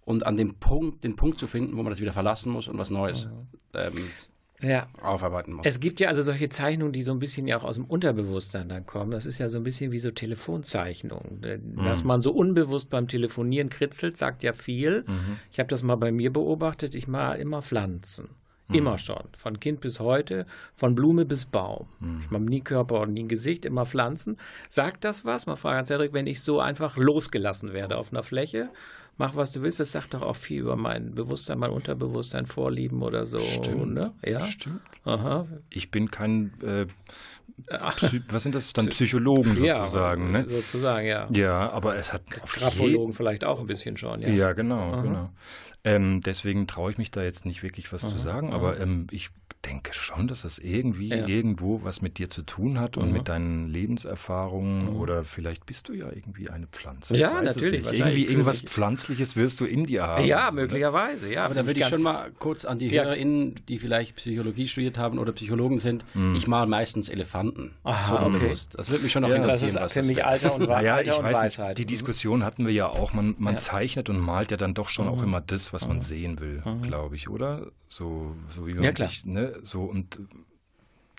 [0.04, 2.76] Und an dem Punkt, den Punkt zu finden, wo man das wieder verlassen muss und
[2.76, 3.48] was Neues mhm.
[3.74, 4.10] ähm,
[4.62, 4.86] ja.
[5.02, 5.66] aufarbeiten muss.
[5.66, 8.68] Es gibt ja also solche Zeichnungen, die so ein bisschen ja auch aus dem Unterbewusstsein
[8.68, 9.10] dann kommen.
[9.10, 11.40] Das ist ja so ein bisschen wie so Telefonzeichnungen.
[11.40, 11.84] Mhm.
[11.84, 15.04] Dass man so unbewusst beim Telefonieren kritzelt, sagt ja viel.
[15.06, 15.38] Mhm.
[15.50, 16.94] Ich habe das mal bei mir beobachtet.
[16.94, 18.28] Ich mal immer Pflanzen.
[18.68, 18.74] Mhm.
[18.74, 19.24] Immer schon.
[19.36, 21.86] Von Kind bis heute, von Blume bis Baum.
[22.00, 22.20] Mhm.
[22.20, 24.38] Ich habe nie Körper und nie Gesicht, immer Pflanzen.
[24.68, 25.46] Sagt das was?
[25.46, 28.70] Mal frage Cedric, wenn ich so einfach losgelassen werde auf einer Fläche
[29.16, 33.02] mach was du willst, das sagt doch auch viel über mein Bewusstsein, mein Unterbewusstsein, Vorlieben
[33.02, 33.38] oder so.
[33.38, 33.94] Stimmt.
[33.94, 34.12] Ne?
[34.24, 34.46] Ja?
[34.46, 34.80] Stimmt.
[35.04, 35.46] Aha.
[35.70, 36.86] Ich bin kein äh,
[38.28, 40.48] was sind das dann Psychologen sozusagen, ja, ne?
[40.48, 41.28] Sozusagen, ja.
[41.32, 44.28] Ja, aber es hat Graphologen vielleicht auch ein bisschen schon, ja.
[44.28, 45.02] Ja, genau, Aha.
[45.02, 45.30] genau.
[45.84, 48.10] Ähm, deswegen traue ich mich da jetzt nicht wirklich was Aha.
[48.10, 49.30] zu sagen, aber ähm, ich
[49.64, 51.26] denke schon, dass das irgendwie ja.
[51.26, 53.12] irgendwo was mit dir zu tun hat und mhm.
[53.12, 54.96] mit deinen Lebenserfahrungen mhm.
[54.96, 57.16] oder vielleicht bist du ja irgendwie eine Pflanze.
[57.16, 57.84] Ja, natürlich.
[57.86, 60.24] Irgendwie irgendwas Pflanzliches wirst du in dir haben.
[60.24, 61.44] Ja, so, möglicherweise, ja.
[61.44, 63.04] Aber da würde ich schon mal kurz an die ja.
[63.04, 66.34] HörerInnen, die vielleicht Psychologie studiert haben oder Psychologen sind, mhm.
[66.34, 67.72] ich male meistens Elefanten.
[67.84, 68.54] Aha, so okay.
[68.76, 69.74] Das würde mich schon noch ja, interessieren.
[69.74, 71.68] Das ist für mich Alter und, ja, Alter und Weisheit.
[71.68, 71.78] Nicht.
[71.78, 73.12] Die Diskussion hatten wir ja auch.
[73.12, 75.24] Man, man zeichnet und malt ja dann doch schon auch mhm.
[75.24, 76.02] immer das, was man mhm.
[76.02, 76.82] sehen will, mhm.
[76.82, 77.70] glaube ich, oder?
[77.86, 80.18] So, so wie man ja, sich, ne, so und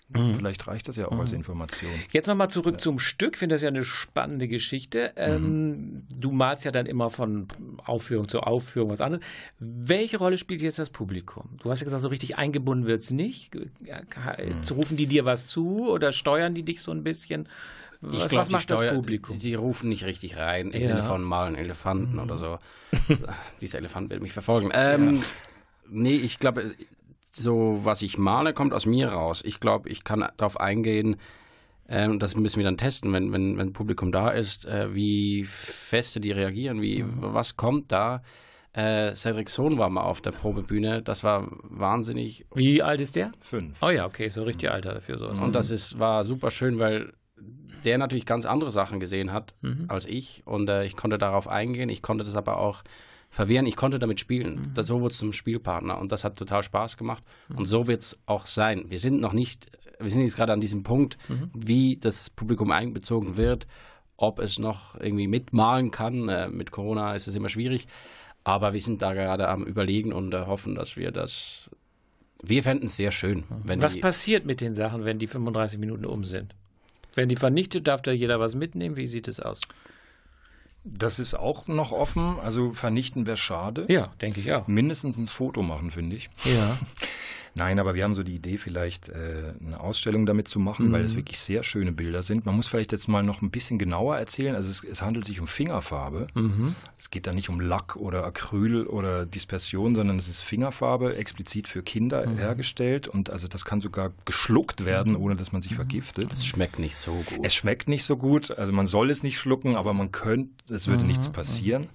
[0.10, 0.36] Mhm.
[0.36, 1.21] Vielleicht reicht das ja auch mhm.
[1.21, 1.89] als Information.
[2.12, 2.78] Jetzt nochmal zurück ja.
[2.78, 3.34] zum Stück.
[3.34, 5.13] Ich finde das ja eine spannende Geschichte.
[5.15, 6.08] Ähm, mhm.
[6.15, 7.48] Du malst ja dann immer von
[7.84, 9.26] Aufführung zu Aufführung was anderes.
[9.60, 11.58] Welche Rolle spielt jetzt das Publikum?
[11.60, 13.56] Du hast ja gesagt, so richtig eingebunden wird es nicht.
[13.56, 13.65] Mhm.
[14.71, 17.50] Rufen die dir was zu oder steuern die dich so ein bisschen?
[18.02, 19.39] Was, ich glaub, was macht Steuer, das Publikum?
[19.39, 20.88] Die, die, rufen nicht richtig rein im ja.
[20.88, 22.19] Sinne von malen Elefanten mhm.
[22.19, 22.60] oder so.
[23.62, 24.69] Dieser Elefant wird mich verfolgen.
[24.74, 25.24] Ähm, ja.
[25.89, 26.76] Nee, ich glaube,
[27.36, 29.41] so was ich male, kommt aus mir raus.
[29.45, 31.17] Ich glaube, ich kann darauf eingehen,
[31.88, 36.19] ähm, das müssen wir dann testen, wenn, wenn, wenn Publikum da ist, äh, wie feste
[36.19, 37.17] die reagieren, wie, mhm.
[37.19, 38.24] was kommt da.
[38.74, 42.45] Äh, Cedric Sohn war mal auf der Probebühne, das war wahnsinnig.
[42.56, 43.32] Wie alt ist der?
[43.39, 43.78] Fünf.
[43.82, 45.17] Oh ja, okay, so richtig alter dafür.
[45.17, 45.28] So.
[45.28, 47.13] Und das ist, war super schön, weil
[47.86, 49.86] der natürlich ganz andere Sachen gesehen hat mhm.
[49.88, 52.84] als ich und äh, ich konnte darauf eingehen, ich konnte das aber auch
[53.36, 53.65] verwehren.
[53.65, 54.71] Ich konnte damit spielen.
[54.76, 54.84] Mhm.
[54.84, 57.21] So wurde es zum Spielpartner und das hat total Spaß gemacht.
[57.50, 57.58] Mhm.
[57.58, 58.86] Und so wird es auch sein.
[58.88, 59.69] Wir sind noch nicht,
[60.00, 61.52] wir sind jetzt gerade an diesem Punkt, mhm.
[61.54, 63.67] wie das Publikum einbezogen wird,
[64.15, 66.30] ob es noch irgendwie mitmalen kann.
[66.30, 67.88] Äh, mit Corona ist es immer schwierig.
[68.45, 71.69] Aber wir sind da gerade am Überlegen und äh, hoffen, dass wir das.
[72.41, 73.43] Wir fänden es sehr schön.
[73.50, 73.82] Mhm.
[73.82, 76.56] was passiert mit den Sachen, wenn die 35 Minuten um sind?
[77.15, 78.95] Wenn die vernichtet, darf da jeder was mitnehmen?
[78.95, 79.62] Wie sieht es aus?
[80.86, 82.39] Das ist auch noch offen.
[82.39, 83.86] Also vernichten wäre schade.
[83.89, 84.67] Ja, denke ich auch.
[84.67, 86.30] Mindestens ein Foto machen, finde ich.
[86.45, 86.78] Ja.
[87.58, 90.91] Nein, aber wir haben so die Idee, vielleicht äh, eine Ausstellung damit zu machen, mhm.
[90.91, 92.46] weil es wirklich sehr schöne Bilder sind.
[92.46, 94.56] Man muss vielleicht jetzt mal noch ein bisschen genauer erzählen.
[94.56, 96.28] Also es, es handelt sich um Fingerfarbe.
[96.34, 96.76] Mhm.
[97.00, 101.70] Es geht da nicht um Lack oder Acryl oder Dispersion, sondern es ist Fingerfarbe explizit
[101.70, 102.38] für Kinder mhm.
[102.38, 103.08] hergestellt.
[103.08, 105.22] Und also das kann sogar geschluckt werden, mhm.
[105.22, 105.78] ohne dass man sich mhm.
[105.78, 106.34] vergiftet.
[106.34, 107.39] Es schmeckt nicht so gut.
[107.41, 108.52] Es schmeckt nicht so gut.
[108.52, 111.88] Also man soll es nicht schlucken, aber man könnte, es würde nichts passieren.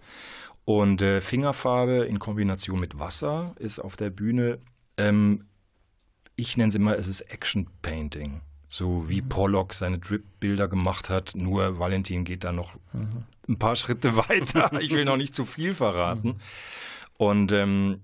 [0.65, 4.59] Und äh, Fingerfarbe in Kombination mit Wasser ist auf der Bühne
[4.97, 5.45] ähm,
[6.41, 8.41] ich nenne es immer, es ist Action Painting.
[8.69, 9.29] So wie mhm.
[9.29, 13.25] Pollock seine Drip-Bilder gemacht hat, nur Valentin geht da noch mhm.
[13.49, 14.81] ein paar Schritte weiter.
[14.81, 16.29] Ich will noch nicht zu viel verraten.
[16.29, 16.41] Mhm.
[17.19, 18.01] Und ähm,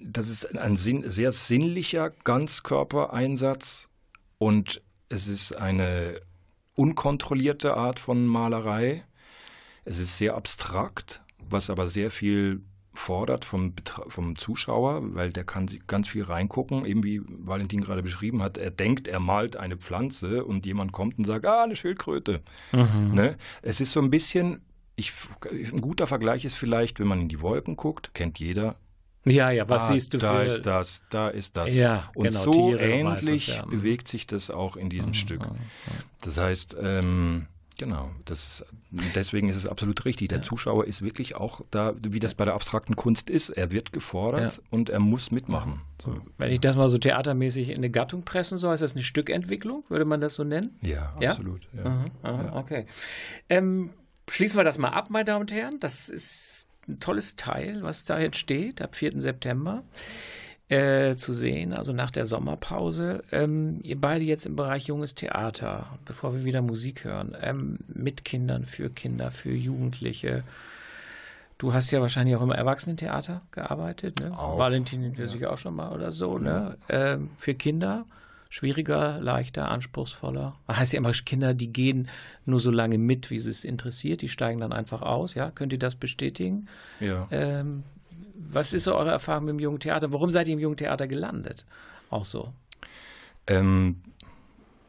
[0.00, 3.88] das ist ein sinn sehr sinnlicher Ganzkörpereinsatz
[4.38, 6.20] und es ist eine
[6.74, 9.04] unkontrollierte Art von Malerei.
[9.84, 12.62] Es ist sehr abstrakt, was aber sehr viel
[12.94, 13.74] fordert vom,
[14.08, 18.58] vom Zuschauer, weil der kann ganz viel reingucken, eben wie Valentin gerade beschrieben hat.
[18.58, 22.42] Er denkt, er malt eine Pflanze und jemand kommt und sagt, ah, eine Schildkröte.
[22.72, 23.14] Mhm.
[23.14, 23.36] Ne?
[23.62, 24.60] Es ist so ein bisschen,
[24.96, 25.12] ich,
[25.50, 28.76] ein guter Vergleich ist vielleicht, wenn man in die Wolken guckt, kennt jeder.
[29.24, 30.34] Ja, ja, was ah, siehst du da für...
[30.34, 31.74] Da ist das, da ist das.
[31.74, 33.64] Ja, und genau, so ähnlich ja.
[33.64, 35.14] bewegt sich das auch in diesem mhm.
[35.14, 35.46] Stück.
[36.22, 37.46] Das heißt, ähm,
[37.78, 38.64] Genau, das,
[39.14, 40.28] deswegen ist es absolut richtig.
[40.28, 40.44] Der ja.
[40.44, 43.50] Zuschauer ist wirklich auch da, wie das bei der abstrakten Kunst ist.
[43.50, 44.62] Er wird gefordert ja.
[44.70, 45.80] und er muss mitmachen.
[46.00, 46.16] So.
[46.38, 49.84] Wenn ich das mal so theatermäßig in eine Gattung pressen soll, ist das eine Stückentwicklung,
[49.88, 50.78] würde man das so nennen?
[50.82, 51.62] Ja, absolut.
[51.72, 51.84] Ja?
[51.84, 52.86] Aha, aha, okay.
[53.48, 53.90] Ähm,
[54.28, 55.80] schließen wir das mal ab, meine Damen und Herren.
[55.80, 59.20] Das ist ein tolles Teil, was da jetzt steht, ab 4.
[59.20, 59.84] September
[60.72, 63.22] äh, zu sehen, also nach der Sommerpause.
[63.30, 68.24] Ähm, ihr beide jetzt im Bereich junges Theater, bevor wir wieder Musik hören, ähm, mit
[68.24, 70.44] Kindern, für Kinder, für Jugendliche.
[71.58, 74.32] Du hast ja wahrscheinlich auch im Erwachsenentheater gearbeitet, ne?
[74.36, 75.28] Auch, Valentin ja.
[75.28, 76.78] sicher auch schon mal oder so, ne?
[76.88, 78.06] Ähm, für Kinder
[78.48, 80.56] schwieriger, leichter, anspruchsvoller.
[80.66, 82.08] Das heißt ja immer, Kinder, die gehen
[82.44, 85.50] nur so lange mit, wie sie es interessiert, die steigen dann einfach aus, ja?
[85.50, 86.66] Könnt ihr das bestätigen?
[87.00, 87.28] Ja.
[87.30, 87.82] Ähm,
[88.50, 90.12] was ist so eure Erfahrung mit dem Jungen Theater?
[90.12, 91.66] Warum seid ihr im Jungen Theater gelandet?
[92.10, 92.52] Auch so.
[93.46, 94.02] Ähm,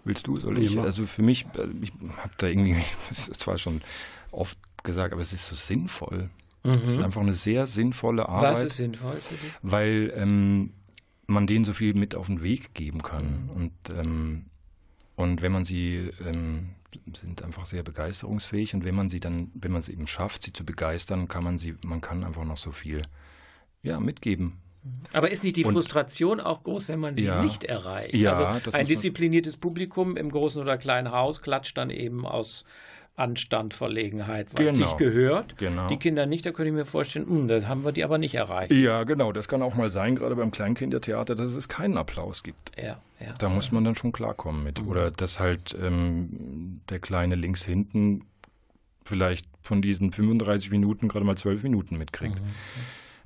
[0.03, 0.77] willst du, soll ich?
[0.77, 2.75] Also für mich, äh, ich habe da irgendwie,
[3.09, 3.81] das ist zwar schon
[4.31, 6.29] oft gesagt, aber es ist so sinnvoll.
[6.63, 6.71] Mhm.
[6.83, 8.51] Es ist einfach eine sehr sinnvolle Arbeit.
[8.51, 9.51] Was ist sinnvoll für dich?
[9.61, 10.73] Weil ähm,
[11.27, 13.43] man denen so viel mit auf den Weg geben kann.
[13.45, 13.49] Mhm.
[13.49, 14.45] Und, ähm,
[15.15, 16.69] und wenn man sie ähm,
[17.15, 20.53] sind einfach sehr begeisterungsfähig und wenn man sie dann, wenn man es eben schafft, sie
[20.53, 23.01] zu begeistern, kann man sie, man kann einfach noch so viel
[23.84, 24.54] ja, mitgeben.
[25.13, 28.13] Aber ist nicht die und, Frustration auch groß, wenn man sie ja, nicht erreicht?
[28.13, 32.65] Ja, also ein diszipliniertes Publikum im großen oder kleinen Haus klatscht dann eben aus
[33.15, 34.88] Anstand, Verlegenheit, was genau.
[34.88, 35.56] sich gehört.
[35.58, 35.88] Genau.
[35.88, 38.34] Die Kinder nicht, da könnte ich mir vorstellen, hm, das haben wir die aber nicht
[38.34, 38.72] erreicht.
[38.72, 39.32] Ja, genau.
[39.32, 42.72] Das kann auch mal sein, gerade beim Kleinkindertheater, dass es keinen Applaus gibt.
[42.76, 43.34] Ja, ja.
[43.38, 44.82] Da muss man dann schon klarkommen mit.
[44.82, 44.88] Mhm.
[44.88, 48.26] Oder dass halt ähm, der Kleine links hinten
[49.06, 52.41] vielleicht von diesen 35 Minuten gerade mal 12 Minuten mitkriegt.
[52.41, 52.48] Mhm.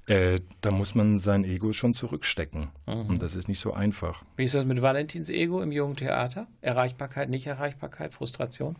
[0.08, 2.70] Äh, da muss man sein Ego schon zurückstecken.
[2.86, 3.10] Mhm.
[3.10, 4.24] Und das ist nicht so einfach.
[4.38, 6.48] Wie ist das mit Valentins Ego im jungen Theater?
[6.62, 8.78] Erreichbarkeit, Nicht-Erreichbarkeit, Frustration?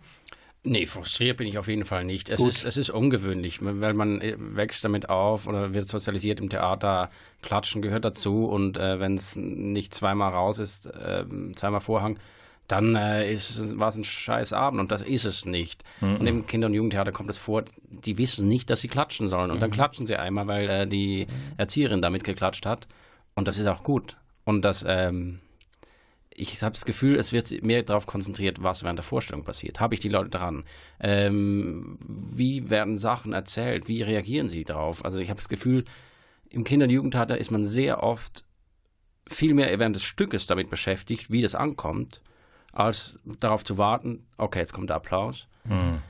[0.64, 2.30] Nee, frustriert bin ich auf jeden Fall nicht.
[2.30, 6.50] Es, ist, es ist ungewöhnlich, weil man äh, wächst damit auf oder wird sozialisiert im
[6.50, 7.10] Theater.
[7.42, 12.20] Klatschen gehört dazu und äh, wenn es nicht zweimal raus ist, äh, zweimal Vorhang,
[12.68, 13.38] dann äh,
[13.76, 15.84] war es ein scheiß Abend und das ist es nicht.
[16.02, 16.16] Mhm.
[16.18, 19.52] Und im Kinder- und Jugendtheater kommt es vor, die wissen nicht, dass sie klatschen sollen.
[19.52, 19.62] Und mhm.
[19.62, 22.88] dann klatschen sie einmal, weil äh, die Erzieherin damit geklatscht hat.
[23.36, 24.18] Und das ist auch gut.
[24.44, 25.40] Und das, ähm,
[26.30, 29.80] ich habe das Gefühl, es wird mehr darauf konzentriert, was während der Vorstellung passiert.
[29.80, 30.66] Habe ich die Leute dran?
[31.00, 33.88] Ähm, wie werden Sachen erzählt?
[33.88, 35.06] Wie reagieren sie darauf?
[35.06, 35.86] Also ich habe das Gefühl,
[36.50, 38.46] im Kinder- und Jugendtheater ist man sehr oft
[39.26, 42.22] viel mehr während des Stückes damit beschäftigt, wie das ankommt
[42.72, 45.48] als darauf zu warten, okay, jetzt kommt der Applaus.
[45.66, 46.02] Mhm.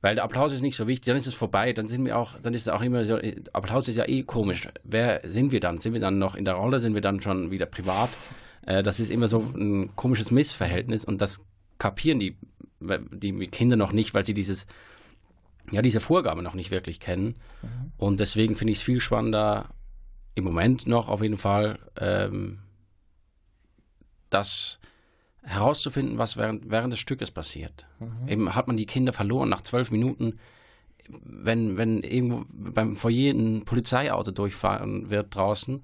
[0.00, 2.32] Weil der Applaus ist nicht so wichtig, dann ist es vorbei, dann sind wir auch,
[2.42, 3.18] dann ist es auch immer so,
[3.52, 4.68] Applaus ist ja eh komisch.
[4.82, 5.78] Wer sind wir dann?
[5.78, 6.80] Sind wir dann noch in der Rolle?
[6.80, 8.10] Sind wir dann schon wieder privat?
[8.64, 11.40] Äh, das ist immer so ein komisches Missverhältnis und das
[11.78, 12.36] kapieren die,
[12.78, 14.68] die Kinder noch nicht, weil sie dieses,
[15.72, 17.34] ja, diese Vorgabe noch nicht wirklich kennen.
[17.62, 17.92] Mhm.
[17.96, 19.70] Und deswegen finde ich es viel spannender,
[20.36, 22.60] im Moment noch auf jeden Fall, ähm,
[24.30, 24.78] dass
[25.42, 27.86] herauszufinden, was während, während des Stückes passiert.
[27.98, 28.28] Mhm.
[28.28, 30.38] Eben hat man die Kinder verloren nach zwölf Minuten,
[31.08, 35.82] wenn, wenn irgendwo beim Foyer ein Polizeiauto durchfahren wird draußen,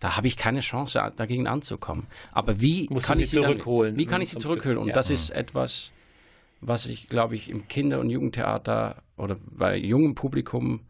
[0.00, 2.06] da habe ich keine Chance, dagegen anzukommen.
[2.32, 3.94] Aber wie Musst kann ich sie zurückholen?
[3.94, 4.76] Dann, wie kann ich sie zurückholen?
[4.76, 4.94] Und ja.
[4.94, 5.92] das ist etwas,
[6.60, 10.80] was ich, glaube ich, im Kinder- und Jugendtheater oder bei jungem Publikum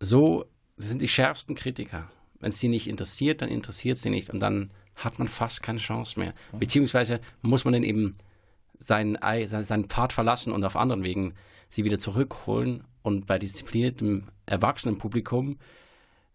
[0.00, 2.10] so das sind die schärfsten Kritiker.
[2.40, 4.30] Wenn es sie nicht interessiert, dann interessiert sie nicht.
[4.30, 6.34] Und dann hat man fast keine Chance mehr.
[6.52, 8.16] Beziehungsweise muss man dann eben
[8.78, 11.34] seinen, seinen Pfad verlassen und auf anderen Wegen
[11.68, 12.84] sie wieder zurückholen.
[13.02, 15.58] Und bei diszipliniertem Erwachsenenpublikum,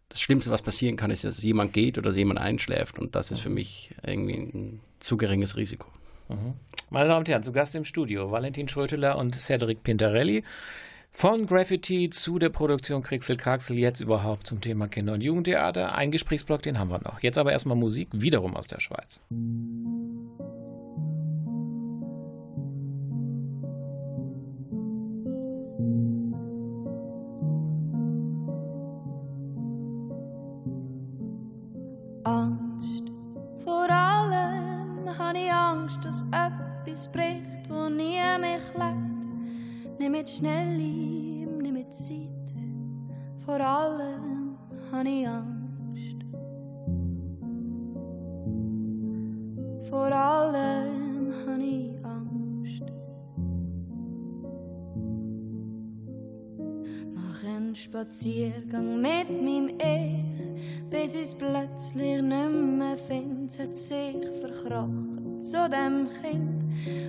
[0.10, 3.00] das Schlimmste, was passieren kann, ist, dass jemand geht oder dass jemand einschläft.
[3.00, 5.88] Und das ist für mich irgendwie ein zu geringes Risiko.
[6.28, 6.54] Mhm.
[6.90, 10.44] Meine Damen und Herren, zu Gast im Studio Valentin Schröteler und Cedric Pintarelli.
[11.12, 15.96] Von Graffiti zu der Produktion Krixel Kraxel, jetzt überhaupt zum Thema Kinder- und Jugendtheater.
[15.96, 17.20] Ein Gesprächsblock, den haben wir noch.
[17.22, 19.20] Jetzt aber erstmal Musik, wiederum aus der Schweiz.
[19.30, 20.59] Angst,
[40.10, 42.52] Nimm mit schnell lieb, nimm mit Zeit.
[43.46, 44.58] Vor allem
[44.92, 46.26] habe ich Angst.
[49.88, 52.92] Vor allem habe ich Angst.
[57.14, 63.56] Mach einen Spaziergang mit meinem Ich, bis ich es plötzlich nicht mehr finde.
[63.60, 66.64] Hat sich verkrochen zu dem Kind,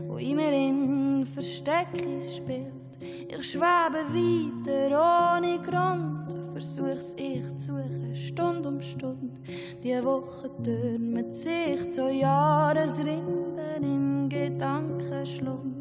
[0.07, 2.80] wo ich mir in Verstecklis spielt.
[3.01, 9.41] Ich schwebe weiter ohne Grund, versuch's ich zu suchen, Stund um Stund.
[9.83, 15.77] Die Woche türmen sich zu Jahresrinden in Gedankenschlund.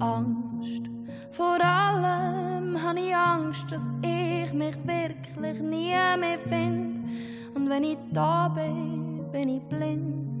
[0.00, 0.82] Angst,
[1.30, 7.08] vor allem habe ich Angst, dass ich mich wirklich nie mehr finde.
[7.54, 10.32] Und wenn ich da bin, bin ich blind.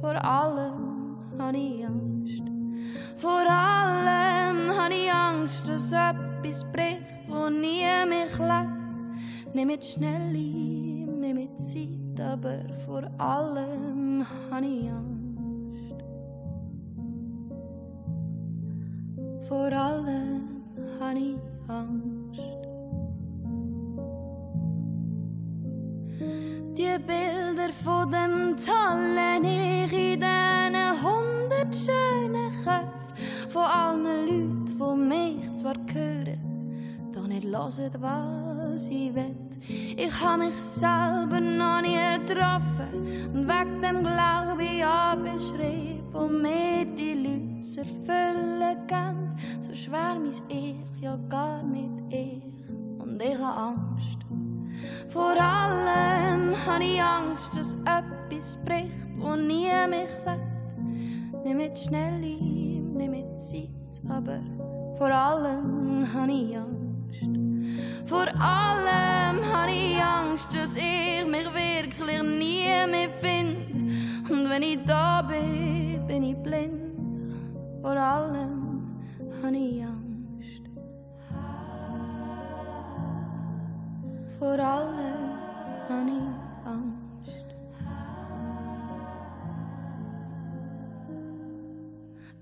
[0.00, 2.42] Vor allem habe ich Angst.
[3.16, 4.31] Vor allem
[4.82, 9.54] habe ich Angst, dass etwas bricht, wo nie mich lebt.
[9.54, 16.04] Nimm mit schnell lieb, nimm mit Zeit, aber vor allem habe ich Angst.
[19.48, 20.62] Vor allem
[21.00, 21.36] habe ich
[21.68, 22.42] Angst.
[26.76, 33.02] Die Bilder von dem tollen Ich in diesen hundert schönen Köpfen
[33.52, 39.36] von allen Leuten, die mich zwar hören, doch nicht hören, was ich will.
[39.96, 44.82] Ich habe mich selber noch nie getroffen und wegen dem Glaube ich
[45.22, 49.36] beschrieben, wo mir die Leute erfüllen gehen.
[49.60, 52.42] So schwer mein Ich, ja gar nicht ich.
[52.98, 54.18] Und ich habe Angst
[55.08, 61.44] Vor allem habe ich Angst, dass etwas bricht, wo nie mich lebt.
[61.44, 63.68] Nicht mit schnell, nicht mit Zeit,
[64.08, 64.40] aber
[64.98, 66.82] vor allem habe ich Angst.
[68.06, 73.62] Vor allem habe ich Angst, dass ich mich wirklich nie mehr finde.
[74.32, 76.94] Und wenn ich da bin, bin ich blind.
[77.80, 79.00] Vor allem
[79.42, 80.62] habe ich Angst.
[84.38, 85.38] Vor allem
[85.88, 87.01] habe ich Angst.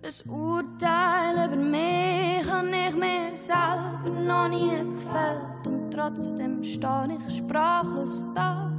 [0.03, 5.66] Das Urteil über mich habe ich mir selber noch nie gefällt.
[5.66, 8.72] Und trotzdem stehe ich sprachlos da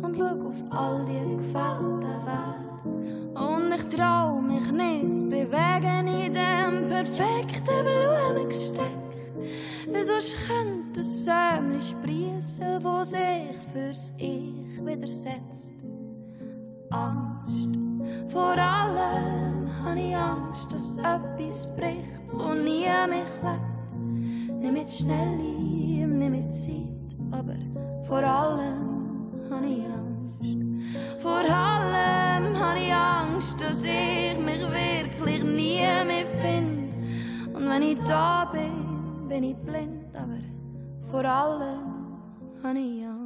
[0.00, 3.36] und schaue auf all die gefällte Welt.
[3.36, 8.98] Und ich traue mich nicht zu bewegen in dem perfekten Blumengesteck.
[9.88, 10.14] Wieso
[10.46, 15.74] könnte das Sämli sprießen, wo sich fürs Ich widersetzt?
[16.92, 17.78] Angst.
[18.32, 24.60] Vor allem habe ich Angst, dass etwas bricht und nie mich lebt.
[24.60, 27.56] Nicht mit Schnelli, nicht mit Zeit, aber
[28.06, 30.12] vor allem habe ich Angst.
[31.20, 36.96] Vor allem habe ich Angst, dass ich mich wirklich nie mehr finde.
[37.54, 40.40] Und wenn ich da bin, bin ich blind, aber
[41.10, 42.18] vor allem
[42.62, 43.21] habe ich Angst.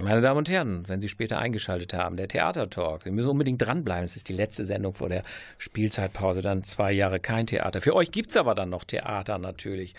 [0.00, 4.04] Meine Damen und Herren, wenn Sie später eingeschaltet haben, der Theatertalk, Sie müssen unbedingt dranbleiben.
[4.04, 5.24] Es ist die letzte Sendung vor der
[5.58, 7.80] Spielzeitpause, dann zwei Jahre kein Theater.
[7.80, 9.96] Für euch gibt es aber dann noch Theater natürlich.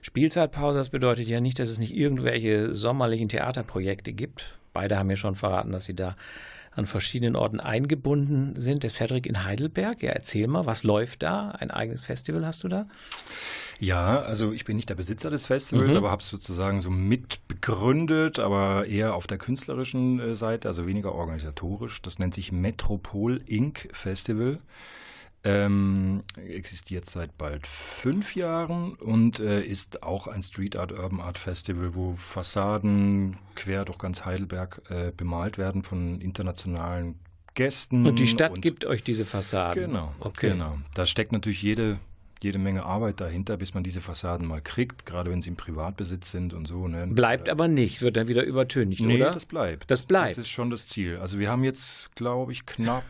[0.00, 4.54] Spielzeitpause, das bedeutet ja nicht, dass es nicht irgendwelche sommerlichen Theaterprojekte gibt.
[4.72, 6.16] Beide haben mir schon verraten, dass sie da
[6.74, 8.84] an verschiedenen Orten eingebunden sind.
[8.84, 11.50] Der Cedric in Heidelberg, ja, erzähl mal, was läuft da?
[11.50, 12.86] Ein eigenes Festival hast du da?
[13.82, 15.96] Ja, also ich bin nicht der Besitzer des Festivals, mhm.
[15.96, 20.86] aber habe es sozusagen so mit begründet, aber eher auf der künstlerischen äh, Seite, also
[20.86, 22.00] weniger organisatorisch.
[22.00, 23.88] Das nennt sich Metropol Inc.
[23.92, 24.60] Festival.
[25.42, 31.38] Ähm, existiert seit bald fünf Jahren und äh, ist auch ein Street Art Urban Art
[31.38, 37.16] Festival, wo Fassaden quer durch ganz Heidelberg äh, bemalt werden von internationalen
[37.54, 38.06] Gästen.
[38.06, 39.86] Und die Stadt und gibt euch diese Fassaden.
[39.86, 40.50] Genau, okay.
[40.50, 40.78] genau.
[40.94, 41.98] Da steckt natürlich jede
[42.44, 46.30] jede Menge Arbeit dahinter, bis man diese Fassaden mal kriegt, gerade wenn sie im Privatbesitz
[46.30, 46.88] sind und so.
[46.88, 47.06] Ne?
[47.08, 49.32] Bleibt aber nicht, wird dann wieder übertönigt, nee, oder?
[49.32, 49.90] das bleibt.
[49.90, 50.32] Das bleibt.
[50.32, 51.18] Das ist schon das Ziel.
[51.18, 53.04] Also wir haben jetzt, glaube ich, knapp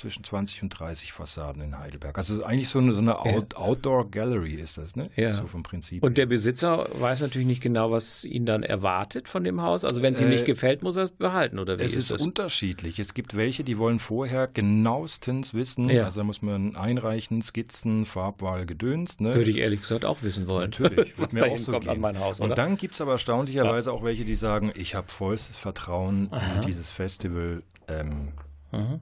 [0.00, 2.16] zwischen 20 und 30 Fassaden in Heidelberg.
[2.16, 5.10] Also eigentlich so eine, so eine Out Outdoor Gallery ist das, ne?
[5.16, 5.36] Ja.
[5.36, 6.02] So vom Prinzip.
[6.02, 9.84] Und der Besitzer weiß natürlich nicht genau, was ihn dann erwartet von dem Haus.
[9.84, 12.10] Also wenn es ihm äh, nicht gefällt, muss er es behalten, oder wie es ist
[12.10, 12.98] Es ist unterschiedlich.
[12.98, 15.90] Es gibt welche, die wollen vorher genauestens wissen.
[15.90, 16.04] Ja.
[16.04, 19.20] Also da muss man einreichen, Skizzen, Farbwahl, Gedöns.
[19.20, 19.34] Ne?
[19.34, 20.70] Würde ich ehrlich gesagt auch wissen wollen.
[20.70, 21.12] Natürlich.
[21.18, 21.92] was mir auch so kommt gehen.
[21.92, 22.50] an mein Haus, oder?
[22.50, 23.96] Und dann gibt es aber erstaunlicherweise ja.
[23.96, 26.56] auch welche, die sagen, ich habe vollstes Vertrauen Aha.
[26.56, 27.62] in dieses Festival.
[27.86, 28.28] Ähm,
[28.72, 29.00] so.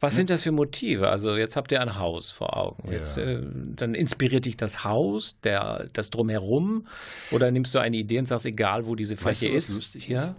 [0.00, 1.08] Was sind das für Motive?
[1.08, 2.90] Also jetzt habt ihr ein Haus vor Augen.
[2.90, 3.24] Jetzt, ja.
[3.24, 6.86] äh, dann inspiriert dich das Haus, der, das drumherum,
[7.30, 9.74] oder nimmst du eine Idee und sagst, egal wo diese Fläche weißt du, ist?
[9.74, 10.24] Lustig ja?
[10.24, 10.34] ist?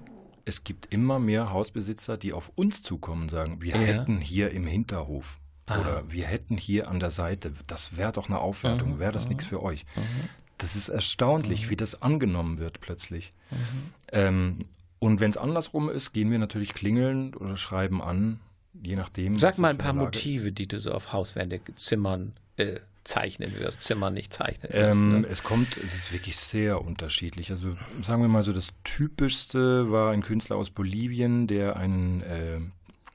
[0.45, 3.81] Es gibt immer mehr Hausbesitzer, die auf uns zukommen und sagen, wir ja.
[3.81, 5.81] hätten hier im Hinterhof Aha.
[5.81, 9.45] oder wir hätten hier an der Seite, das wäre doch eine Aufwertung, wäre das nichts
[9.45, 9.85] für euch.
[9.95, 10.29] Mhm.
[10.57, 11.69] Das ist erstaunlich, mhm.
[11.71, 13.33] wie das angenommen wird plötzlich.
[13.51, 13.57] Mhm.
[14.11, 14.59] Ähm,
[14.99, 18.39] und wenn es andersrum ist, gehen wir natürlich klingeln oder schreiben an
[18.83, 19.39] je nachdem.
[19.39, 24.13] Sag mal ein paar Motive, die du so auf Hauswände, Zimmern äh, zeichnen wirst, Zimmern
[24.13, 24.99] nicht zeichnen wirst.
[24.99, 25.27] Ähm, ne?
[25.27, 27.49] Es kommt, es ist wirklich sehr unterschiedlich.
[27.51, 32.59] Also sagen wir mal so, das typischste war ein Künstler aus Bolivien, der einen, äh,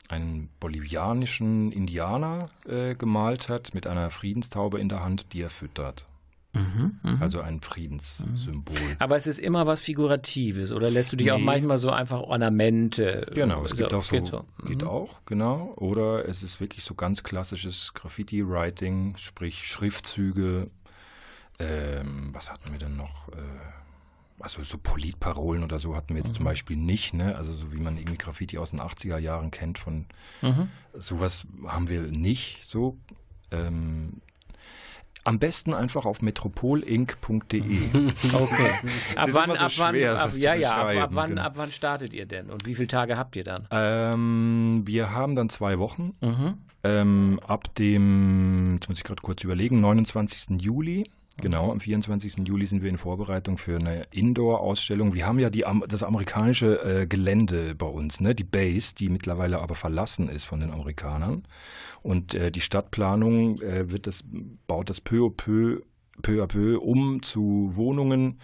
[0.08, 6.06] einen bolivianischen Indianer äh, gemalt hat mit einer Friedenstaube in der Hand, die er füttert.
[6.54, 7.18] Mhm, mh.
[7.20, 8.76] Also ein Friedenssymbol.
[8.98, 11.32] Aber es ist immer was Figuratives oder lässt du dich nee.
[11.32, 13.30] auch manchmal so einfach Ornamente?
[13.34, 14.44] Genau, es gibt auch so, so.
[14.66, 14.88] Geht mhm.
[14.88, 15.72] auch, genau.
[15.76, 20.70] Oder es ist wirklich so ganz klassisches Graffiti-Writing, sprich Schriftzüge.
[21.58, 23.28] Ähm, was hatten wir denn noch?
[23.28, 23.40] Äh,
[24.38, 26.36] also so Politparolen oder so hatten wir jetzt mhm.
[26.36, 27.36] zum Beispiel nicht, ne?
[27.36, 30.06] Also so wie man irgendwie Graffiti aus den 80er Jahren kennt von
[30.42, 30.68] mhm.
[30.92, 32.98] sowas haben wir nicht so.
[33.50, 34.20] Ähm,
[35.24, 37.62] am besten einfach auf metropolinc.de.
[38.34, 38.70] Okay.
[39.16, 41.42] ab wann, ab wann, ab, ja, ja, ab, ab, wann, genau.
[41.42, 43.66] ab wann startet ihr denn und wie viele Tage habt ihr dann?
[43.70, 46.14] Ähm, wir haben dann zwei Wochen.
[46.20, 46.58] Mhm.
[46.84, 50.60] Ähm, ab dem, jetzt muss ich gerade kurz überlegen, 29.
[50.60, 51.04] Juli
[51.38, 52.46] Genau, am 24.
[52.46, 55.14] Juli sind wir in Vorbereitung für eine Indoor-Ausstellung.
[55.14, 58.34] Wir haben ja die, das amerikanische äh, Gelände bei uns, ne?
[58.34, 61.44] die Base, die mittlerweile aber verlassen ist von den Amerikanern.
[62.02, 64.24] Und äh, die Stadtplanung äh, wird das,
[64.66, 65.80] baut das peu à peu,
[66.20, 68.38] peu à peu um zu Wohnungen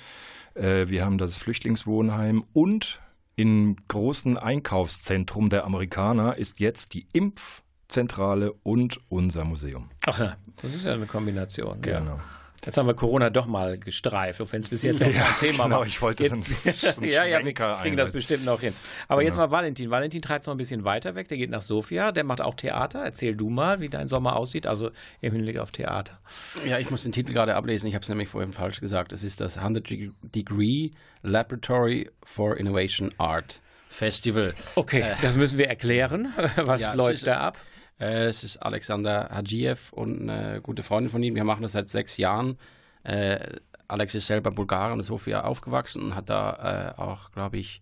[0.59, 3.01] Äh, wir haben das Flüchtlingswohnheim und
[3.37, 9.91] im großen Einkaufszentrum der Amerikaner ist jetzt die Impfzentrale und unser Museum.
[10.07, 11.81] Ach ja, das ist ja eine Kombination.
[11.81, 12.17] Genau.
[12.17, 12.21] Ja.
[12.65, 15.39] Jetzt haben wir Corona doch mal gestreift, auch wenn es bis jetzt noch ja, ein
[15.39, 15.87] Thema genau, war.
[15.87, 18.75] ich wollte jetzt, so ja, ja, wir kriegen das bestimmt noch hin.
[19.07, 19.29] Aber genau.
[19.29, 19.91] jetzt mal Valentin.
[19.91, 21.29] Valentin treibt es noch ein bisschen weiter weg.
[21.29, 23.01] Der geht nach Sofia, der macht auch Theater.
[23.01, 24.91] Erzähl du mal, wie dein Sommer aussieht, also
[25.21, 26.19] im Hinblick auf Theater.
[26.67, 27.87] Ja, ich muss den Titel gerade ablesen.
[27.87, 29.13] Ich habe es nämlich vorhin falsch gesagt.
[29.13, 29.89] Es ist das 100
[30.35, 30.91] Degree
[31.23, 34.55] Laboratory for Innovation Art Festival.
[34.75, 36.35] Okay, äh, das müssen wir erklären.
[36.57, 37.59] Was ja, läuft da ab?
[38.01, 41.35] Äh, es ist Alexander Hadjiev und eine gute Freundin von ihm.
[41.35, 42.59] Wir machen das seit sechs Jahren.
[43.05, 43.57] Äh,
[43.89, 47.81] Alex ist selber Bulgarier und in Sofia aufgewachsen und hat da äh, auch, glaube ich,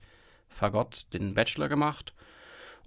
[0.49, 2.14] Fagott den Bachelor gemacht.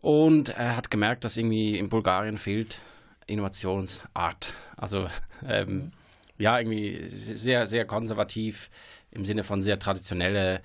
[0.02, 2.82] Und er hat gemerkt, dass irgendwie in Bulgarien fehlt
[3.28, 4.54] Innovationsart.
[4.78, 5.08] Also
[5.48, 5.92] ähm,
[6.38, 8.70] ja, irgendwie sehr, sehr konservativ
[9.12, 10.62] im Sinne von sehr traditionelle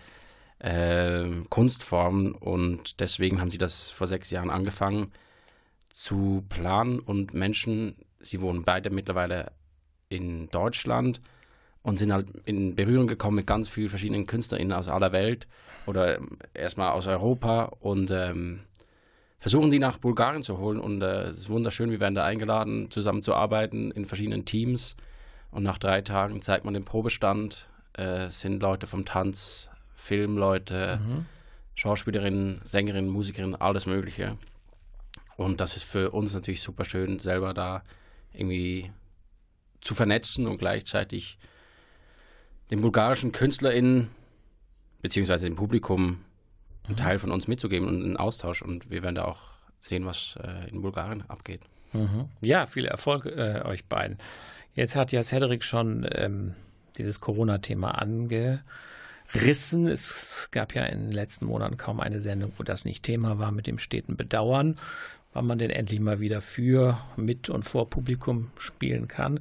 [0.60, 2.32] äh, Kunstformen.
[2.32, 5.12] Und deswegen haben sie das vor sechs Jahren angefangen
[5.94, 9.52] zu planen und Menschen, sie wohnen beide mittlerweile
[10.08, 11.20] in Deutschland
[11.82, 15.46] und sind halt in Berührung gekommen mit ganz vielen verschiedenen KünstlerInnen aus aller Welt
[15.86, 18.62] oder ähm, erstmal aus Europa und ähm,
[19.38, 22.90] versuchen die nach Bulgarien zu holen und äh, es ist wunderschön, wir werden da eingeladen,
[22.90, 24.96] zusammen zu arbeiten in verschiedenen Teams
[25.52, 31.26] und nach drei Tagen zeigt man den Probestand, äh, sind Leute vom Tanz, Filmleute, mhm.
[31.76, 34.36] Schauspielerinnen, Sängerinnen, Musikerinnen, alles mögliche.
[35.36, 37.82] Und das ist für uns natürlich super schön, selber da
[38.32, 38.92] irgendwie
[39.80, 41.38] zu vernetzen und gleichzeitig
[42.70, 44.10] den bulgarischen KünstlerInnen
[45.02, 46.24] beziehungsweise dem Publikum
[46.84, 46.96] einen mhm.
[46.96, 48.62] Teil von uns mitzugeben und einen Austausch.
[48.62, 49.40] Und wir werden da auch
[49.80, 51.60] sehen, was äh, in Bulgarien abgeht.
[51.92, 52.28] Mhm.
[52.40, 54.18] Ja, viel Erfolg äh, euch beiden.
[54.74, 56.54] Jetzt hat ja Cedric schon ähm,
[56.96, 59.86] dieses Corona-Thema angerissen.
[59.86, 63.52] Es gab ja in den letzten Monaten kaum eine Sendung, wo das nicht Thema war
[63.52, 64.78] mit dem steten Bedauern
[65.34, 69.40] wann man denn endlich mal wieder für, mit und vor Publikum spielen kann.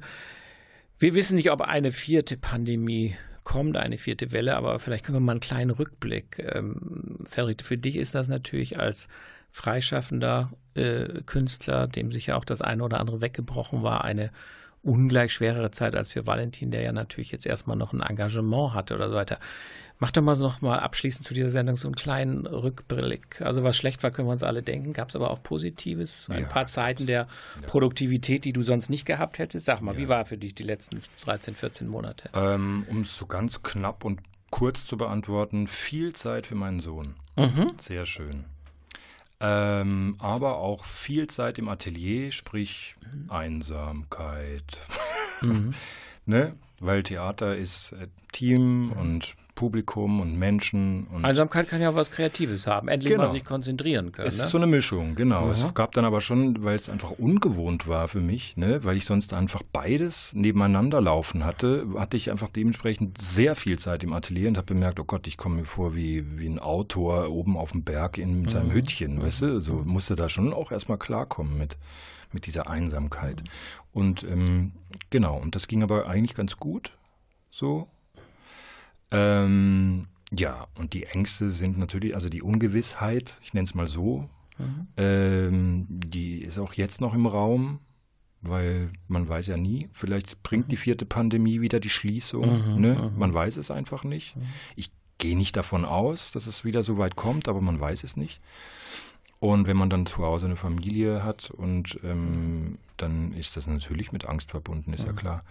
[0.98, 5.20] Wir wissen nicht, ob eine vierte Pandemie kommt, eine vierte Welle, aber vielleicht können wir
[5.20, 6.38] mal einen kleinen Rückblick.
[6.38, 7.18] Ähm,
[7.62, 9.08] für dich ist das natürlich als
[9.50, 14.30] freischaffender äh, Künstler, dem sicher auch das eine oder andere weggebrochen war, eine
[14.82, 18.94] ungleich schwerere Zeit als für Valentin, der ja natürlich jetzt erstmal noch ein Engagement hatte
[18.94, 19.38] oder so weiter.
[20.00, 23.40] Mach doch mal noch mal abschließend zu dieser Sendung so einen kleinen Rückblick.
[23.40, 24.92] Also was schlecht war, können wir uns alle denken.
[24.92, 26.26] Gab es aber auch Positives?
[26.28, 27.28] Ein ja, paar Zeiten der
[27.60, 27.66] ja.
[27.68, 29.66] Produktivität, die du sonst nicht gehabt hättest?
[29.66, 29.98] Sag mal, ja.
[29.98, 32.28] wie war für dich die letzten 13, 14 Monate?
[32.34, 34.20] Ähm, um es so ganz knapp und
[34.50, 37.14] kurz zu beantworten, viel Zeit für meinen Sohn.
[37.36, 37.72] Mhm.
[37.80, 38.44] Sehr schön.
[39.40, 43.30] Ähm, aber auch viel Zeit im Atelier, sprich mhm.
[43.30, 44.80] Einsamkeit.
[45.40, 45.74] Mhm.
[46.26, 46.54] ne?
[46.80, 48.92] Weil Theater ist äh, Team mhm.
[48.92, 51.06] und Publikum und Menschen.
[51.06, 52.88] Und Einsamkeit kann ja auch was Kreatives haben.
[52.88, 53.24] Endlich genau.
[53.24, 54.26] mal sich konzentrieren können.
[54.26, 54.44] Es ne?
[54.44, 55.46] ist so eine Mischung, genau.
[55.46, 55.52] Mhm.
[55.52, 59.04] Es gab dann aber schon, weil es einfach ungewohnt war für mich, ne, weil ich
[59.04, 64.48] sonst einfach beides nebeneinander laufen hatte, hatte ich einfach dementsprechend sehr viel Zeit im Atelier
[64.48, 67.72] und habe bemerkt, oh Gott, ich komme mir vor wie, wie ein Autor oben auf
[67.72, 68.48] dem Berg in mhm.
[68.48, 69.60] seinem Hüttchen, weißt du?
[69.60, 69.88] So mhm.
[69.88, 71.76] musste da schon auch erstmal klarkommen mit,
[72.32, 73.42] mit dieser Einsamkeit.
[73.42, 73.48] Mhm.
[73.92, 74.72] Und ähm,
[75.10, 76.90] genau, und das ging aber eigentlich ganz gut
[77.52, 77.88] so
[79.10, 84.28] ähm, ja, und die Ängste sind natürlich, also die Ungewissheit, ich nenne es mal so,
[84.58, 84.86] mhm.
[84.96, 87.80] ähm, die ist auch jetzt noch im Raum,
[88.40, 90.80] weil man weiß ja nie, vielleicht bringt die mhm.
[90.80, 92.94] vierte Pandemie wieder die Schließung, mhm, ne?
[92.94, 93.18] Mhm.
[93.18, 94.36] man weiß es einfach nicht.
[94.36, 94.42] Mhm.
[94.76, 98.16] Ich gehe nicht davon aus, dass es wieder so weit kommt, aber man weiß es
[98.16, 98.40] nicht.
[99.40, 104.10] Und wenn man dann zu Hause eine Familie hat und ähm, dann ist das natürlich
[104.10, 105.44] mit Angst verbunden, ist ja klar.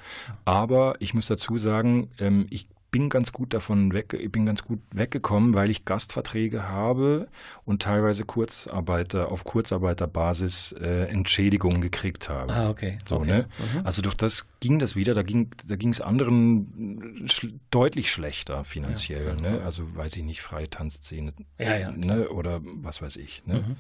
[0.45, 4.64] Aber ich muss dazu sagen, ähm, ich bin ganz gut davon weg, ich bin ganz
[4.64, 7.28] gut weggekommen, weil ich Gastverträge habe
[7.66, 12.54] und teilweise Kurzarbeiter auf Kurzarbeiterbasis äh, Entschädigungen gekriegt habe.
[12.54, 13.00] Ah, okay.
[13.04, 13.28] So, okay.
[13.28, 13.48] Ne?
[13.58, 13.82] Mhm.
[13.84, 18.64] Also durch das ging das wieder, da ging da ging es anderen sch deutlich schlechter
[18.64, 19.52] finanziell, ja.
[19.52, 19.62] ne?
[19.66, 22.30] Also weiß ich nicht, freie Tanzszene ja, ja, ne?
[22.30, 23.44] oder was weiß ich.
[23.48, 23.56] Ne?
[23.56, 23.76] Mhm.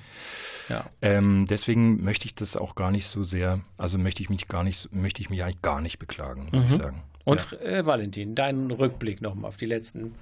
[0.69, 0.85] Ja.
[1.03, 4.63] Ähm, deswegen möchte ich das auch gar nicht so sehr, also möchte ich mich gar
[4.63, 6.67] nicht, möchte ich mich eigentlich gar nicht beklagen, muss mhm.
[6.67, 7.03] ich sagen.
[7.23, 7.57] Und ja.
[7.59, 10.15] äh, Valentin, deinen Rückblick nochmal auf die letzten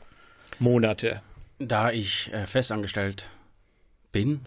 [0.60, 1.22] Monate.
[1.60, 3.28] Da ich äh, festangestellt
[4.12, 4.42] bin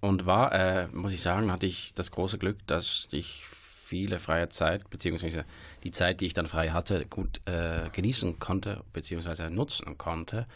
[0.00, 4.48] und war, äh, muss ich sagen, hatte ich das große Glück, dass ich viele freie
[4.48, 5.44] Zeit, beziehungsweise
[5.82, 10.46] die Zeit, die ich dann frei hatte, gut äh, genießen konnte, beziehungsweise nutzen konnte.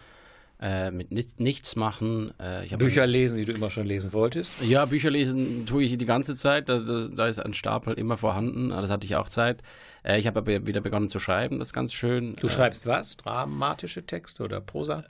[0.64, 2.32] Äh, mit nichts machen.
[2.38, 4.50] Äh, Bücher lesen, die du immer schon lesen wolltest?
[4.62, 6.70] Ja, Bücher lesen tue ich die ganze Zeit.
[6.70, 8.70] Da, da, ist ein Stapel immer vorhanden.
[8.70, 9.62] Das hatte ich auch Zeit.
[10.04, 11.58] Äh, ich habe aber wieder begonnen zu schreiben.
[11.58, 12.34] Das ist ganz schön.
[12.36, 13.18] Du schreibst was?
[13.18, 15.04] Dramatische Texte oder Prosa?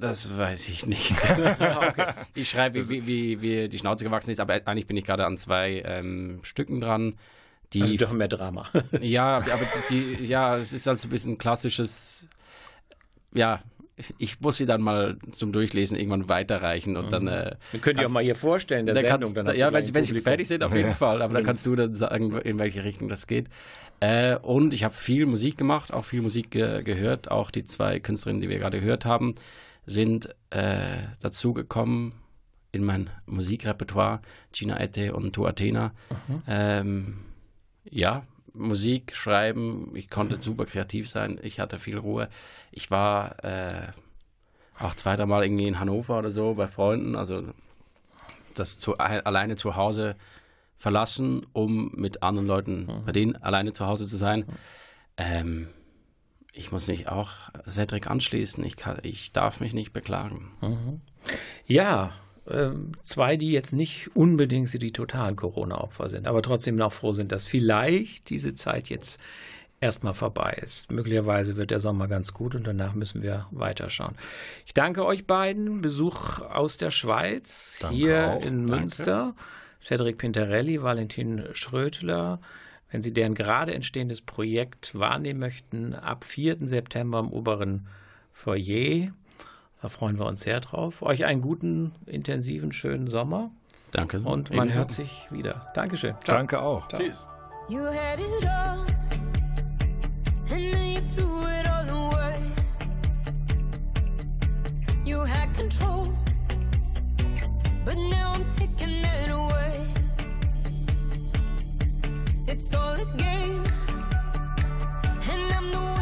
[0.00, 1.12] Das weiß ich nicht.
[1.30, 2.14] okay.
[2.34, 5.36] Ich schreibe, wie, wie, wie, die Schnauze gewachsen ist, aber eigentlich bin ich gerade an
[5.36, 7.18] zwei ähm, Stücken dran.
[7.74, 8.70] Die also doch mehr Drama.
[9.02, 12.28] ja, aber die, ja, es ist also ein bisschen klassisches,
[13.34, 13.60] ja,
[14.18, 17.22] ich muss sie dann mal zum Durchlesen irgendwann weiterreichen und dann.
[17.24, 17.28] Mhm.
[17.28, 19.32] Äh, dann könnt ihr auch mal hier vorstellen, der Sendung.
[19.34, 21.22] Dann ja, wenn, wenn sie fertig sind, auf jeden Fall.
[21.22, 23.48] Aber dann kannst du dann sagen, in welche Richtung das geht.
[24.00, 27.30] Äh, und ich habe viel Musik gemacht, auch viel Musik ge gehört.
[27.30, 29.34] Auch die zwei Künstlerinnen, die wir gerade gehört haben,
[29.86, 32.12] sind äh, dazu gekommen
[32.72, 34.20] in mein Musikrepertoire.
[34.52, 35.92] Gina Ette und Tu Athena.
[36.28, 36.42] Mhm.
[36.46, 37.16] Ähm,
[37.84, 38.24] ja,
[38.56, 42.28] Musik schreiben, ich konnte super kreativ sein, ich hatte viel Ruhe.
[42.70, 43.88] Ich war äh,
[44.78, 47.42] auch zweiter Mal irgendwie in Hannover oder so bei Freunden, also
[48.54, 50.16] das zu, alleine zu Hause
[50.78, 53.04] verlassen, um mit anderen Leuten mhm.
[53.06, 54.44] bei denen alleine zu Hause zu sein.
[55.16, 55.68] Ähm,
[56.52, 57.30] ich muss mich auch
[57.66, 58.64] Cedric anschließen.
[58.64, 60.52] Ich, kann, ich darf mich nicht beklagen.
[60.60, 61.00] Mhm.
[61.66, 62.12] Ja,
[63.02, 67.44] zwei, die jetzt nicht unbedingt die totalen Corona-Opfer sind, aber trotzdem noch froh sind, dass
[67.44, 69.20] vielleicht diese Zeit jetzt
[69.80, 70.90] erstmal vorbei ist.
[70.90, 74.14] Möglicherweise wird der Sommer ganz gut und danach müssen wir weiterschauen.
[74.64, 75.82] Ich danke euch beiden.
[75.82, 78.44] Besuch aus der Schweiz, danke hier auch.
[78.44, 79.34] in Münster.
[79.34, 79.40] Danke.
[79.80, 82.40] Cedric Pintarelli, Valentin Schrötler.
[82.90, 86.58] Wenn Sie deren gerade entstehendes Projekt wahrnehmen möchten, ab 4.
[86.60, 87.88] September im oberen
[88.32, 89.12] Foyer
[89.86, 91.02] da freuen wir uns sehr drauf.
[91.02, 93.52] Euch einen guten, intensiven, schönen Sommer.
[93.92, 94.18] Danke.
[94.18, 95.64] Und man hört sich wieder.
[95.74, 96.16] Dankeschön.
[96.24, 96.38] Ciao.
[96.38, 96.88] Danke auch.
[96.88, 97.00] Ciao.
[97.00, 97.28] Tschüss.
[97.68, 98.80] You had it all,
[100.50, 102.34] and then you threw it all away.
[105.04, 106.08] You had control,
[107.84, 109.86] but now I'm taking it away.
[112.48, 113.62] It's all a game,
[115.30, 115.95] and I'm the winner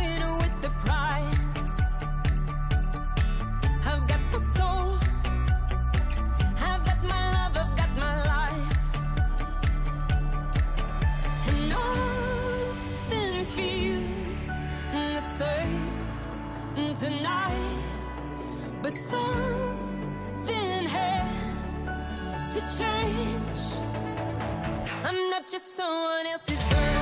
[25.35, 26.94] not just someone else's girl.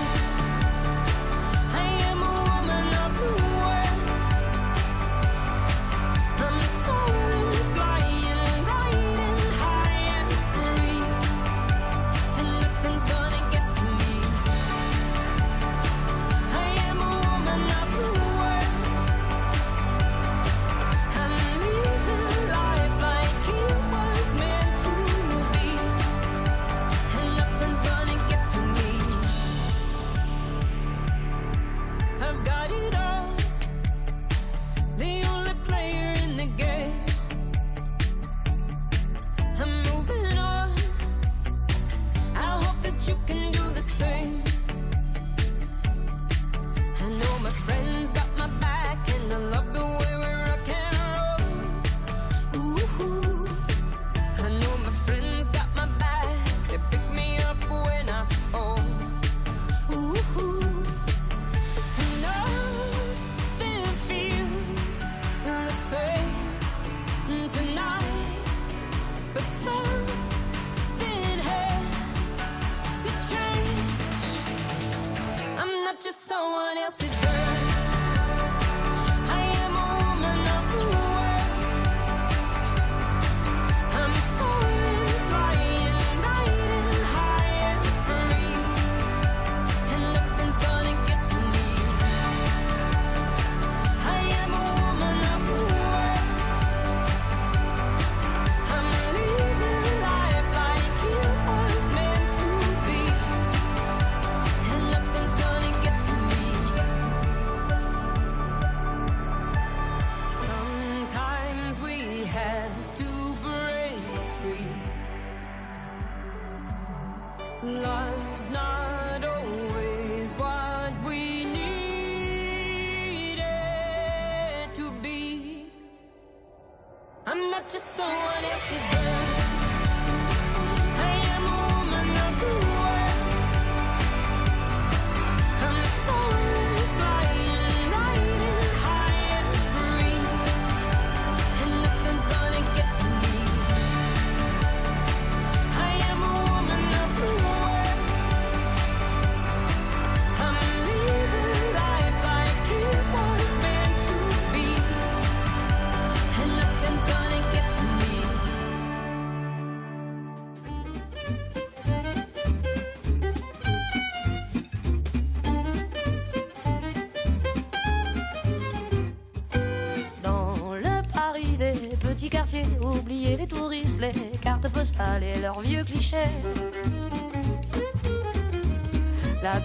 [176.12, 176.26] La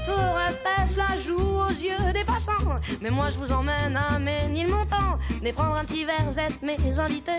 [0.06, 2.80] tour Eiffel la joue aux yeux des passants.
[3.02, 5.20] Mais moi je vous emmène à Ménilmontant.
[5.40, 7.34] Venez prendre un petit verre, êtes mes invités.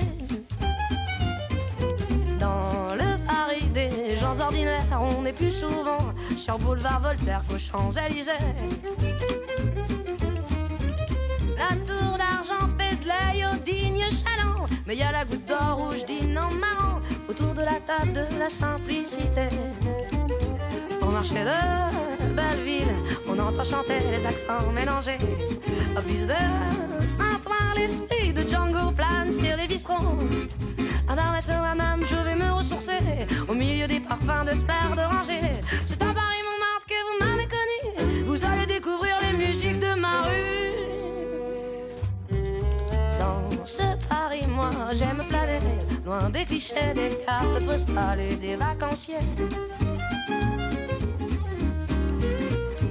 [2.38, 8.32] Dans le Paris des gens ordinaires, on est plus souvent sur boulevard Voltaire qu'aux Champs-Élysées.
[11.56, 14.66] La tour d'argent fait de l'œil au digne chaland.
[14.86, 16.87] Mais y a la goutte d'or rouge dîne en marrant
[17.38, 19.48] autour de la table de la simplicité.
[21.02, 22.92] Au marché de Belleville,
[23.28, 25.18] on entend chanter les accents mélangés.
[25.96, 26.40] Au bus de
[27.06, 30.18] Saint-Ouen, l'esprit de Django plane sur les bistrons.
[31.08, 32.98] À Barbès à même, je vais me ressourcer
[33.48, 35.40] au milieu des parfums de fleurs d'oranger.
[46.32, 49.14] Des clichés, des cartes postales et des vacanciers.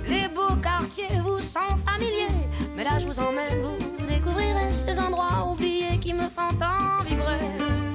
[0.07, 2.27] Les beaux quartiers vous sont familiers,
[2.75, 7.86] mais là je vous emmène, vous découvrirez ces endroits oubliés qui me font tant vibrer.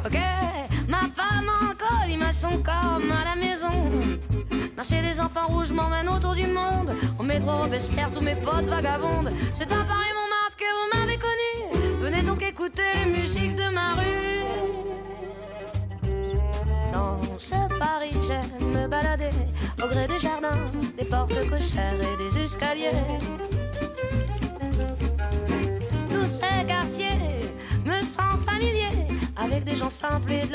[0.00, 0.18] Croquer
[0.88, 3.70] ma femme en colimaçon comme à la maison.
[4.76, 6.92] Marcher des enfants rouges m'emmène autour du monde.
[7.18, 9.30] Au métro Robespierre, tous mes potes vagabondes.
[9.54, 9.84] C'est à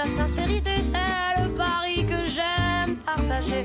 [0.05, 0.71] la sincérité.
[0.83, 3.63] C'est le Paris que j'aime partager.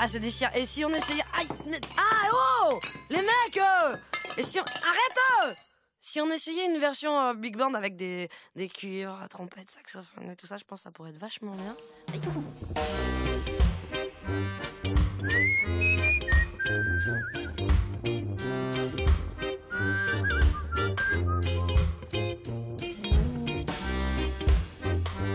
[0.00, 0.52] Ah, c'est déchirant.
[0.54, 1.24] Et si on essayait.
[1.36, 1.48] Aïe
[1.98, 2.78] Ah, oh
[3.10, 3.96] Les mecs euh,
[4.36, 4.62] Et si on.
[4.62, 5.52] Arrête euh
[6.00, 10.36] Si on essayait une version euh, big band avec des, des cuivres, trompettes, saxophones et
[10.36, 11.76] tout ça, je pense que ça pourrait être vachement bien.
[12.12, 12.20] Aïe.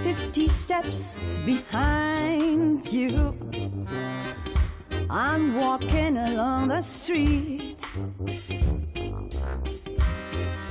[0.04, 3.36] Fifty steps behind you.
[5.10, 7.82] I'm walking along the street.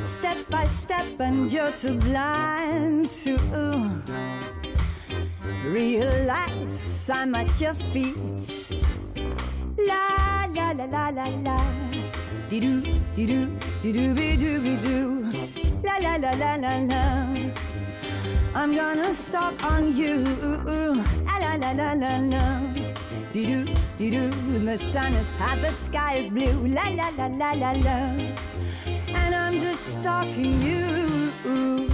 [0.06, 3.36] Step by step, and you're too blind to
[5.64, 8.16] realize I'm at your feet.
[9.78, 11.64] La la la la la la.
[12.48, 12.82] Dee doo,
[13.16, 13.48] dee doo,
[13.82, 15.30] dee doo, be doo, be doo.
[15.82, 17.26] La la la la la la.
[18.54, 20.24] I'm gonna stop on you.
[21.26, 22.60] La la la la la la.
[23.32, 24.30] Dee doo, dee doo.
[24.64, 26.66] The sun is hot, the sky is blue.
[26.66, 27.98] La la la la la la.
[29.14, 31.91] And I'm just stalking you.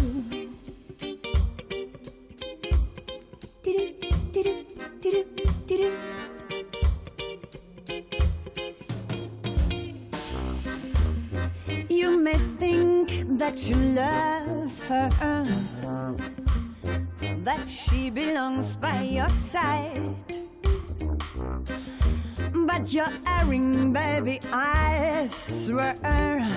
[22.89, 26.49] But you're erring, baby, I swear.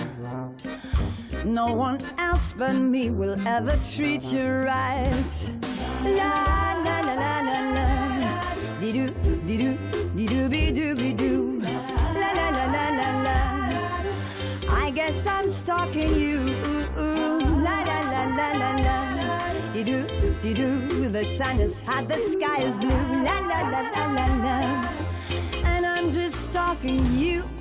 [1.44, 5.52] No one else but me will ever treat you right.
[6.06, 8.80] La la la la la la.
[8.80, 9.10] Dee doo,
[9.46, 9.78] dee doo,
[10.16, 11.60] dee doo, be doo, be doo.
[12.14, 13.38] La la la la la la.
[14.70, 16.40] I guess I'm stalking you.
[16.96, 19.74] La la la la la la.
[19.74, 20.06] Dee doo,
[20.42, 21.10] dee doo.
[21.10, 22.88] The sun is hot, the sky is blue.
[22.88, 24.01] La la la la.
[26.84, 27.61] And I'm just stalking you.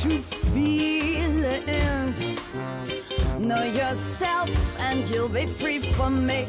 [0.00, 0.08] To
[0.52, 2.40] feelings.
[3.38, 4.48] Know yourself
[4.78, 6.46] and you'll be free from me.